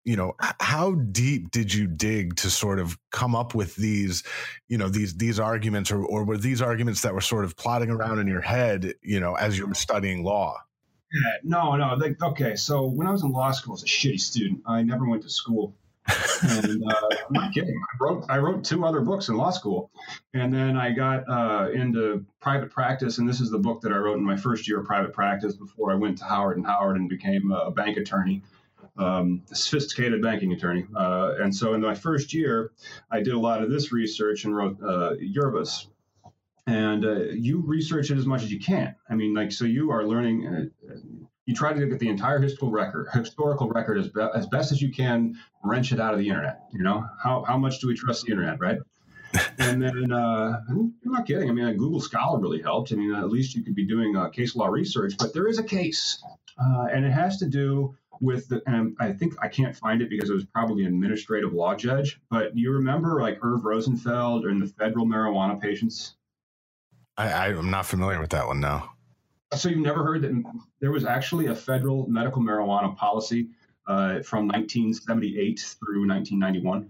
you 0.03 0.15
know 0.15 0.33
how 0.59 0.93
deep 0.93 1.51
did 1.51 1.73
you 1.73 1.87
dig 1.87 2.35
to 2.35 2.49
sort 2.49 2.79
of 2.79 2.97
come 3.11 3.35
up 3.35 3.53
with 3.53 3.75
these 3.75 4.23
you 4.67 4.77
know 4.77 4.89
these 4.89 5.15
these 5.15 5.39
arguments 5.39 5.91
or, 5.91 6.03
or 6.03 6.23
were 6.23 6.37
these 6.37 6.61
arguments 6.61 7.01
that 7.01 7.13
were 7.13 7.21
sort 7.21 7.45
of 7.45 7.55
plotting 7.55 7.89
around 7.89 8.19
in 8.19 8.27
your 8.27 8.41
head 8.41 8.93
you 9.01 9.19
know 9.19 9.35
as 9.35 9.57
you 9.57 9.67
were 9.67 9.75
studying 9.75 10.23
law? 10.23 10.57
Yeah, 11.13 11.37
no 11.43 11.75
no 11.75 11.95
like, 11.95 12.21
okay 12.21 12.55
so 12.55 12.85
when 12.85 13.05
i 13.05 13.11
was 13.11 13.23
in 13.23 13.31
law 13.31 13.51
school 13.51 13.73
i 13.73 13.75
was 13.75 13.83
a 13.83 13.87
shitty 13.87 14.19
student. 14.19 14.61
I 14.65 14.81
never 14.81 15.05
went 15.05 15.23
to 15.23 15.29
school. 15.29 15.75
And 16.41 16.83
uh, 16.83 17.09
i'm 17.27 17.33
not 17.33 17.53
kidding. 17.53 17.75
I 17.75 18.03
wrote 18.03 18.25
i 18.29 18.37
wrote 18.39 18.63
two 18.63 18.83
other 18.85 19.01
books 19.01 19.29
in 19.29 19.35
law 19.35 19.51
school. 19.51 19.91
And 20.33 20.51
then 20.51 20.77
i 20.77 20.89
got 20.89 21.29
uh, 21.29 21.69
into 21.71 22.25
private 22.39 22.71
practice 22.71 23.19
and 23.19 23.29
this 23.29 23.39
is 23.39 23.51
the 23.51 23.59
book 23.59 23.81
that 23.81 23.91
i 23.91 23.97
wrote 23.97 24.17
in 24.17 24.23
my 24.23 24.37
first 24.37 24.67
year 24.67 24.79
of 24.79 24.85
private 24.87 25.13
practice 25.13 25.53
before 25.53 25.91
i 25.91 25.95
went 25.95 26.17
to 26.17 26.23
howard 26.23 26.57
and 26.57 26.65
howard 26.65 26.95
and 26.95 27.07
became 27.07 27.51
a 27.51 27.69
bank 27.69 27.97
attorney 27.97 28.41
um, 29.01 29.41
sophisticated 29.51 30.21
banking 30.21 30.53
attorney. 30.53 30.85
Uh, 30.95 31.35
and 31.39 31.55
so 31.55 31.73
in 31.73 31.81
my 31.81 31.95
first 31.95 32.33
year, 32.33 32.71
I 33.09 33.21
did 33.21 33.33
a 33.33 33.39
lot 33.39 33.63
of 33.63 33.69
this 33.69 33.91
research 33.91 34.45
and 34.45 34.55
wrote 34.55 34.77
uh. 34.81 35.87
And 36.67 37.05
uh, 37.05 37.19
you 37.33 37.63
research 37.65 38.11
it 38.11 38.17
as 38.17 38.25
much 38.25 38.43
as 38.43 38.51
you 38.51 38.59
can. 38.59 38.95
I 39.09 39.15
mean, 39.15 39.33
like, 39.33 39.51
so 39.51 39.65
you 39.65 39.91
are 39.91 40.05
learning. 40.05 40.47
Uh, 40.47 40.95
you 41.47 41.55
try 41.55 41.73
to 41.73 41.87
get 41.87 41.99
the 41.99 42.07
entire 42.07 42.39
historical 42.39 42.71
record, 42.71 43.07
historical 43.13 43.67
record 43.67 43.97
as, 43.97 44.07
be, 44.09 44.29
as 44.35 44.45
best 44.47 44.71
as 44.71 44.79
you 44.81 44.91
can, 44.91 45.35
wrench 45.63 45.91
it 45.91 45.99
out 45.99 46.13
of 46.13 46.19
the 46.19 46.27
internet. 46.29 46.61
You 46.71 46.83
know, 46.83 47.03
how, 47.21 47.43
how 47.43 47.57
much 47.57 47.79
do 47.79 47.87
we 47.87 47.95
trust 47.95 48.25
the 48.25 48.31
internet, 48.31 48.59
right? 48.59 48.77
and 49.57 49.81
then 49.81 50.11
uh, 50.11 50.61
I'm 50.69 50.93
not 51.03 51.25
kidding. 51.25 51.49
I 51.49 51.53
mean, 51.53 51.65
uh, 51.65 51.71
Google 51.71 51.99
Scholar 51.99 52.39
really 52.39 52.61
helped. 52.61 52.91
I 52.91 52.95
mean, 52.95 53.13
at 53.15 53.29
least 53.29 53.55
you 53.55 53.63
could 53.63 53.75
be 53.75 53.85
doing 53.85 54.15
uh, 54.15 54.29
case 54.29 54.55
law 54.55 54.67
research, 54.67 55.15
but 55.17 55.33
there 55.33 55.47
is 55.47 55.57
a 55.57 55.63
case, 55.63 56.23
uh, 56.61 56.87
and 56.91 57.05
it 57.05 57.11
has 57.11 57.37
to 57.37 57.47
do 57.47 57.95
with 58.21 58.47
the, 58.47 58.62
and 58.67 58.95
I 58.99 59.12
think 59.12 59.34
I 59.41 59.47
can't 59.47 59.75
find 59.75 60.01
it 60.01 60.10
because 60.10 60.29
it 60.29 60.34
was 60.34 60.45
probably 60.45 60.86
an 60.86 60.93
administrative 60.93 61.53
law 61.53 61.75
judge. 61.75 62.21
But 62.29 62.55
you 62.55 62.71
remember 62.71 63.19
like 63.19 63.39
Irv 63.41 63.65
Rosenfeld 63.65 64.45
and 64.45 64.62
the 64.62 64.67
federal 64.67 65.05
marijuana 65.05 65.60
patients? 65.60 66.13
I, 67.17 67.47
I'm 67.47 67.71
not 67.71 67.86
familiar 67.86 68.21
with 68.21 68.29
that 68.29 68.47
one 68.47 68.62
now. 68.62 68.91
So 69.55 69.67
you've 69.67 69.79
never 69.79 70.03
heard 70.03 70.21
that 70.21 70.43
there 70.79 70.91
was 70.91 71.03
actually 71.03 71.47
a 71.47 71.55
federal 71.55 72.07
medical 72.07 72.41
marijuana 72.41 72.95
policy 72.95 73.49
uh, 73.88 74.21
from 74.21 74.47
1978 74.47 75.60
through 75.79 76.07
1991? 76.07 76.89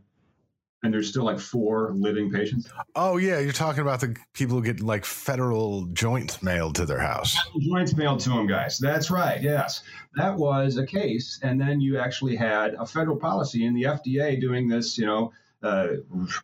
And 0.83 0.93
there's 0.93 1.09
still 1.09 1.23
like 1.23 1.39
four 1.39 1.91
living 1.93 2.31
patients. 2.31 2.69
Oh 2.95 3.17
yeah, 3.17 3.39
you're 3.39 3.51
talking 3.51 3.81
about 3.81 3.99
the 3.99 4.15
people 4.33 4.57
who 4.57 4.63
get 4.63 4.81
like 4.81 5.05
federal 5.05 5.85
joints 5.87 6.41
mailed 6.41 6.75
to 6.75 6.85
their 6.85 6.99
house. 6.99 7.37
Joints 7.59 7.95
mailed 7.95 8.19
to 8.21 8.29
them, 8.29 8.47
guys. 8.47 8.77
That's 8.79 9.11
right. 9.11 9.41
Yes, 9.41 9.83
that 10.15 10.35
was 10.35 10.77
a 10.77 10.85
case, 10.85 11.39
and 11.43 11.59
then 11.59 11.81
you 11.81 11.99
actually 11.99 12.35
had 12.35 12.73
a 12.75 12.85
federal 12.85 13.17
policy 13.17 13.65
in 13.65 13.73
the 13.73 13.83
FDA 13.83 14.39
doing 14.39 14.67
this. 14.67 14.97
You 14.97 15.05
know. 15.05 15.33
Uh, 15.63 15.97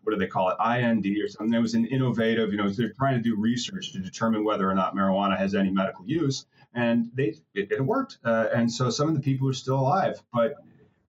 what 0.04 0.13
do 0.13 0.15
they 0.15 0.28
call 0.28 0.50
it? 0.50 0.58
IND 0.63 1.04
or 1.04 1.28
something. 1.28 1.52
It 1.52 1.60
was 1.60 1.73
an 1.73 1.88
innovative, 1.88 2.52
you 2.52 2.58
know, 2.58 2.69
they're 2.69 2.93
trying 2.93 3.15
to 3.15 3.19
do 3.19 3.36
research 3.36 3.91
to 3.93 4.00
determine 4.00 4.43
whether 4.43 4.69
or 4.69 4.76
not 4.76 4.95
marijuana 4.95 5.36
has 5.36 5.56
any 5.56 5.71
medical 5.71 6.06
use, 6.06 6.45
and 6.76 7.10
they 7.15 7.34
it, 7.56 7.71
it 7.71 7.84
worked. 7.84 8.19
Uh, 8.23 8.45
and 8.54 8.71
so 8.71 8.91
some 8.91 9.08
of 9.08 9.15
the 9.15 9.19
people 9.19 9.50
are 9.50 9.54
still 9.54 9.80
alive, 9.80 10.21
but 10.32 10.54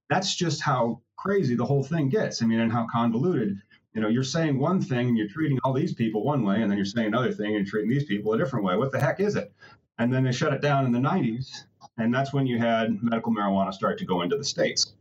that's 0.09 0.35
just 0.35 0.63
how 0.63 1.03
crazy 1.19 1.55
the 1.55 1.67
whole 1.67 1.83
thing 1.83 2.09
gets. 2.09 2.41
I 2.43 2.47
mean, 2.47 2.61
and 2.61 2.73
how 2.73 2.87
convoluted. 2.91 3.61
You 3.95 4.01
know, 4.01 4.09
you're 4.09 4.25
saying 4.25 4.59
one 4.59 4.81
thing 4.81 5.09
and 5.09 5.19
you're 5.19 5.29
treating 5.29 5.59
all 5.65 5.73
these 5.73 5.93
people 5.93 6.23
one 6.23 6.45
way, 6.45 6.63
and 6.63 6.71
then 6.71 6.79
you're 6.79 6.85
saying 6.85 7.09
another 7.09 7.33
thing 7.33 7.57
and 7.57 7.67
treating 7.67 7.91
these 7.91 8.05
people 8.05 8.33
a 8.33 8.39
different 8.39 8.65
way. 8.65 8.77
What 8.77 8.93
the 8.93 9.01
heck 9.01 9.19
is 9.21 9.35
it? 9.35 9.53
And 9.99 10.13
then 10.13 10.23
they 10.23 10.33
shut 10.33 10.55
it 10.55 10.63
down 10.63 10.87
in 10.87 10.93
the 10.93 11.01
90s, 11.01 11.65
and 11.99 12.15
that's 12.15 12.33
when 12.33 12.47
you 12.47 12.59
had 12.59 13.03
medical 13.03 13.35
marijuana 13.35 13.75
start 13.75 13.99
to 13.99 14.05
go 14.05 14.23
into 14.23 14.37
the 14.37 14.45
states, 14.45 14.95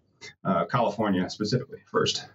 uh, 0.44 0.66
California 0.66 1.30
specifically 1.30 1.80
first. 1.86 2.26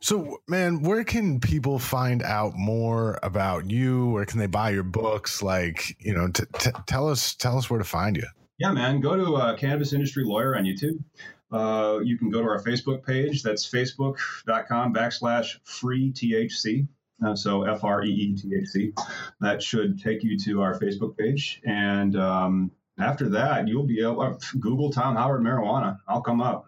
So, 0.00 0.38
man, 0.48 0.82
where 0.82 1.04
can 1.04 1.40
people 1.40 1.78
find 1.78 2.22
out 2.22 2.54
more 2.56 3.18
about 3.22 3.70
you? 3.70 4.08
Where 4.10 4.24
can 4.24 4.38
they 4.38 4.46
buy 4.46 4.70
your 4.70 4.84
books? 4.84 5.42
Like, 5.42 5.96
you 6.00 6.14
know, 6.14 6.28
t- 6.28 6.44
t- 6.58 6.70
tell 6.86 7.08
us 7.08 7.34
tell 7.34 7.58
us 7.58 7.68
where 7.68 7.78
to 7.78 7.84
find 7.84 8.16
you. 8.16 8.26
Yeah, 8.58 8.72
man, 8.72 9.00
go 9.00 9.16
to 9.16 9.36
uh, 9.36 9.56
Cannabis 9.56 9.92
Industry 9.92 10.24
Lawyer 10.24 10.56
on 10.56 10.64
YouTube. 10.64 10.98
Uh, 11.50 12.00
you 12.02 12.18
can 12.18 12.30
go 12.30 12.42
to 12.42 12.48
our 12.48 12.62
Facebook 12.62 13.04
page. 13.04 13.42
That's 13.42 13.68
facebook.com 13.68 14.94
backslash 14.94 15.58
free 15.64 16.12
THC. 16.12 16.86
Uh, 17.24 17.34
so 17.34 17.64
F 17.64 17.84
R 17.84 18.04
E 18.04 18.10
E 18.10 18.36
T 18.36 18.54
H 18.54 18.68
C. 18.68 18.92
That 19.40 19.62
should 19.62 20.00
take 20.00 20.22
you 20.22 20.38
to 20.40 20.62
our 20.62 20.78
Facebook 20.78 21.16
page. 21.16 21.60
And 21.64 22.16
um, 22.16 22.70
after 22.98 23.28
that, 23.30 23.66
you'll 23.66 23.86
be 23.86 24.00
able 24.02 24.16
to 24.16 24.20
uh, 24.20 24.38
Google 24.60 24.90
Tom 24.90 25.16
Howard 25.16 25.42
marijuana. 25.42 25.98
I'll 26.06 26.20
come 26.20 26.40
up. 26.40 26.66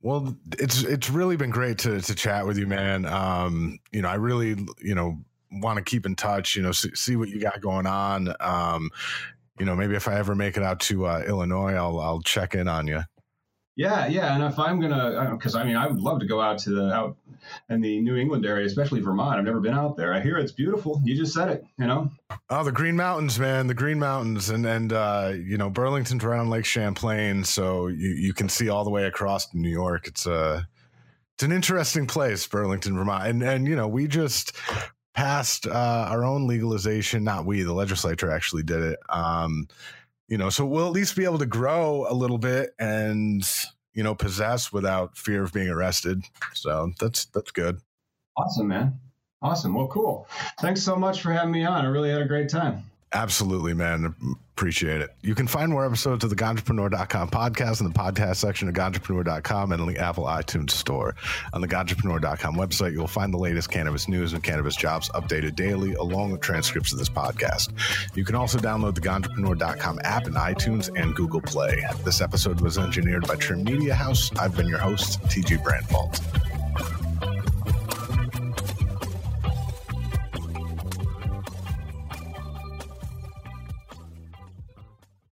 Well, 0.00 0.36
it's 0.58 0.82
it's 0.82 1.10
really 1.10 1.36
been 1.36 1.50
great 1.50 1.78
to 1.78 2.00
to 2.00 2.14
chat 2.14 2.46
with 2.46 2.58
you, 2.58 2.66
man. 2.66 3.04
Um, 3.06 3.78
you 3.92 4.02
know, 4.02 4.08
I 4.08 4.14
really, 4.14 4.56
you 4.80 4.94
know, 4.94 5.18
want 5.52 5.76
to 5.76 5.84
keep 5.84 6.06
in 6.06 6.16
touch. 6.16 6.56
You 6.56 6.62
know, 6.62 6.72
see, 6.72 6.94
see 6.94 7.16
what 7.16 7.28
you 7.28 7.40
got 7.40 7.60
going 7.60 7.86
on. 7.86 8.34
Um, 8.40 8.90
you 9.60 9.66
know, 9.66 9.76
maybe 9.76 9.94
if 9.94 10.08
I 10.08 10.18
ever 10.18 10.34
make 10.34 10.56
it 10.56 10.62
out 10.62 10.80
to 10.80 11.06
uh, 11.06 11.22
Illinois, 11.26 11.74
I'll 11.74 12.00
I'll 12.00 12.20
check 12.20 12.54
in 12.54 12.66
on 12.66 12.86
you. 12.86 13.02
Yeah, 13.74 14.06
yeah, 14.06 14.34
and 14.34 14.44
if 14.44 14.58
I'm 14.58 14.80
gonna, 14.80 15.30
because 15.32 15.54
I 15.54 15.64
mean, 15.64 15.76
I 15.76 15.86
would 15.86 15.98
love 15.98 16.20
to 16.20 16.26
go 16.26 16.42
out 16.42 16.58
to 16.58 16.70
the 16.70 16.92
out 16.92 17.16
in 17.70 17.80
the 17.80 18.00
New 18.00 18.16
England 18.16 18.44
area, 18.44 18.66
especially 18.66 19.00
Vermont. 19.00 19.38
I've 19.38 19.44
never 19.44 19.60
been 19.60 19.72
out 19.72 19.96
there. 19.96 20.12
I 20.12 20.20
hear 20.20 20.36
it's 20.36 20.52
beautiful. 20.52 21.00
You 21.04 21.16
just 21.16 21.32
said 21.32 21.48
it, 21.48 21.64
you 21.78 21.86
know. 21.86 22.10
Oh, 22.50 22.64
the 22.64 22.72
Green 22.72 22.96
Mountains, 22.96 23.38
man, 23.38 23.68
the 23.68 23.74
Green 23.74 23.98
Mountains, 23.98 24.50
and 24.50 24.66
and 24.66 24.92
uh, 24.92 25.32
you 25.34 25.56
know 25.56 25.70
Burlington's 25.70 26.22
on 26.22 26.50
Lake 26.50 26.66
Champlain, 26.66 27.44
so 27.44 27.86
you 27.86 28.10
you 28.10 28.34
can 28.34 28.50
see 28.50 28.68
all 28.68 28.84
the 28.84 28.90
way 28.90 29.04
across 29.04 29.52
New 29.54 29.70
York. 29.70 30.06
It's 30.06 30.26
a 30.26 30.34
uh, 30.34 30.62
it's 31.34 31.42
an 31.42 31.52
interesting 31.52 32.06
place, 32.06 32.46
Burlington, 32.46 32.94
Vermont, 32.94 33.26
and 33.26 33.42
and 33.42 33.66
you 33.66 33.74
know 33.74 33.88
we 33.88 34.06
just 34.06 34.54
passed 35.14 35.66
uh, 35.66 36.06
our 36.10 36.24
own 36.24 36.46
legalization. 36.46 37.24
Not 37.24 37.46
we, 37.46 37.62
the 37.62 37.72
legislature 37.72 38.30
actually 38.30 38.64
did 38.64 38.82
it. 38.82 38.98
Um, 39.08 39.66
you 40.32 40.38
know, 40.38 40.48
so 40.48 40.64
we'll 40.64 40.86
at 40.86 40.92
least 40.92 41.14
be 41.14 41.24
able 41.24 41.36
to 41.36 41.44
grow 41.44 42.06
a 42.08 42.14
little 42.14 42.38
bit 42.38 42.74
and 42.78 43.46
you 43.92 44.02
know 44.02 44.14
possess 44.14 44.72
without 44.72 45.14
fear 45.14 45.42
of 45.42 45.52
being 45.52 45.68
arrested. 45.68 46.24
So 46.54 46.90
that's 46.98 47.26
that's 47.26 47.50
good. 47.50 47.82
Awesome, 48.38 48.68
man. 48.68 48.98
Awesome. 49.42 49.74
Well, 49.74 49.88
cool. 49.88 50.26
Thanks 50.58 50.82
so 50.82 50.96
much 50.96 51.20
for 51.20 51.32
having 51.32 51.52
me 51.52 51.66
on. 51.66 51.84
I 51.84 51.88
really 51.88 52.10
had 52.10 52.22
a 52.22 52.26
great 52.26 52.48
time. 52.48 52.90
Absolutely, 53.14 53.74
man. 53.74 54.14
Appreciate 54.56 55.00
it. 55.00 55.10
You 55.22 55.34
can 55.34 55.46
find 55.46 55.70
more 55.70 55.84
episodes 55.84 56.24
of 56.24 56.30
the 56.30 56.36
Ganjapreneur.com 56.36 57.30
podcast 57.30 57.80
in 57.80 57.88
the 57.88 57.92
podcast 57.92 58.36
section 58.36 58.68
of 58.68 58.74
Ganjapreneur.com 58.74 59.72
and 59.72 59.88
the 59.88 59.98
Apple 59.98 60.24
iTunes 60.24 60.70
store. 60.70 61.14
On 61.52 61.60
the 61.60 61.68
Ganjapreneur.com 61.68 62.56
website, 62.56 62.92
you'll 62.92 63.06
find 63.06 63.32
the 63.34 63.38
latest 63.38 63.70
cannabis 63.70 64.08
news 64.08 64.32
and 64.32 64.42
cannabis 64.42 64.76
jobs 64.76 65.10
updated 65.10 65.56
daily, 65.56 65.94
along 65.94 66.32
with 66.32 66.40
transcripts 66.40 66.92
of 66.92 66.98
this 66.98 67.08
podcast. 67.08 67.72
You 68.14 68.24
can 68.24 68.34
also 68.34 68.58
download 68.58 68.94
the 68.94 69.00
Ganjapreneur.com 69.02 70.00
app 70.04 70.26
in 70.26 70.34
iTunes 70.34 70.90
and 70.98 71.14
Google 71.14 71.40
Play. 71.42 71.84
This 72.04 72.20
episode 72.20 72.60
was 72.60 72.78
engineered 72.78 73.26
by 73.26 73.36
Trim 73.36 73.64
Media 73.64 73.94
House. 73.94 74.30
I've 74.38 74.56
been 74.56 74.68
your 74.68 74.78
host, 74.78 75.20
TG 75.24 75.62
Branfalt. 75.62 76.51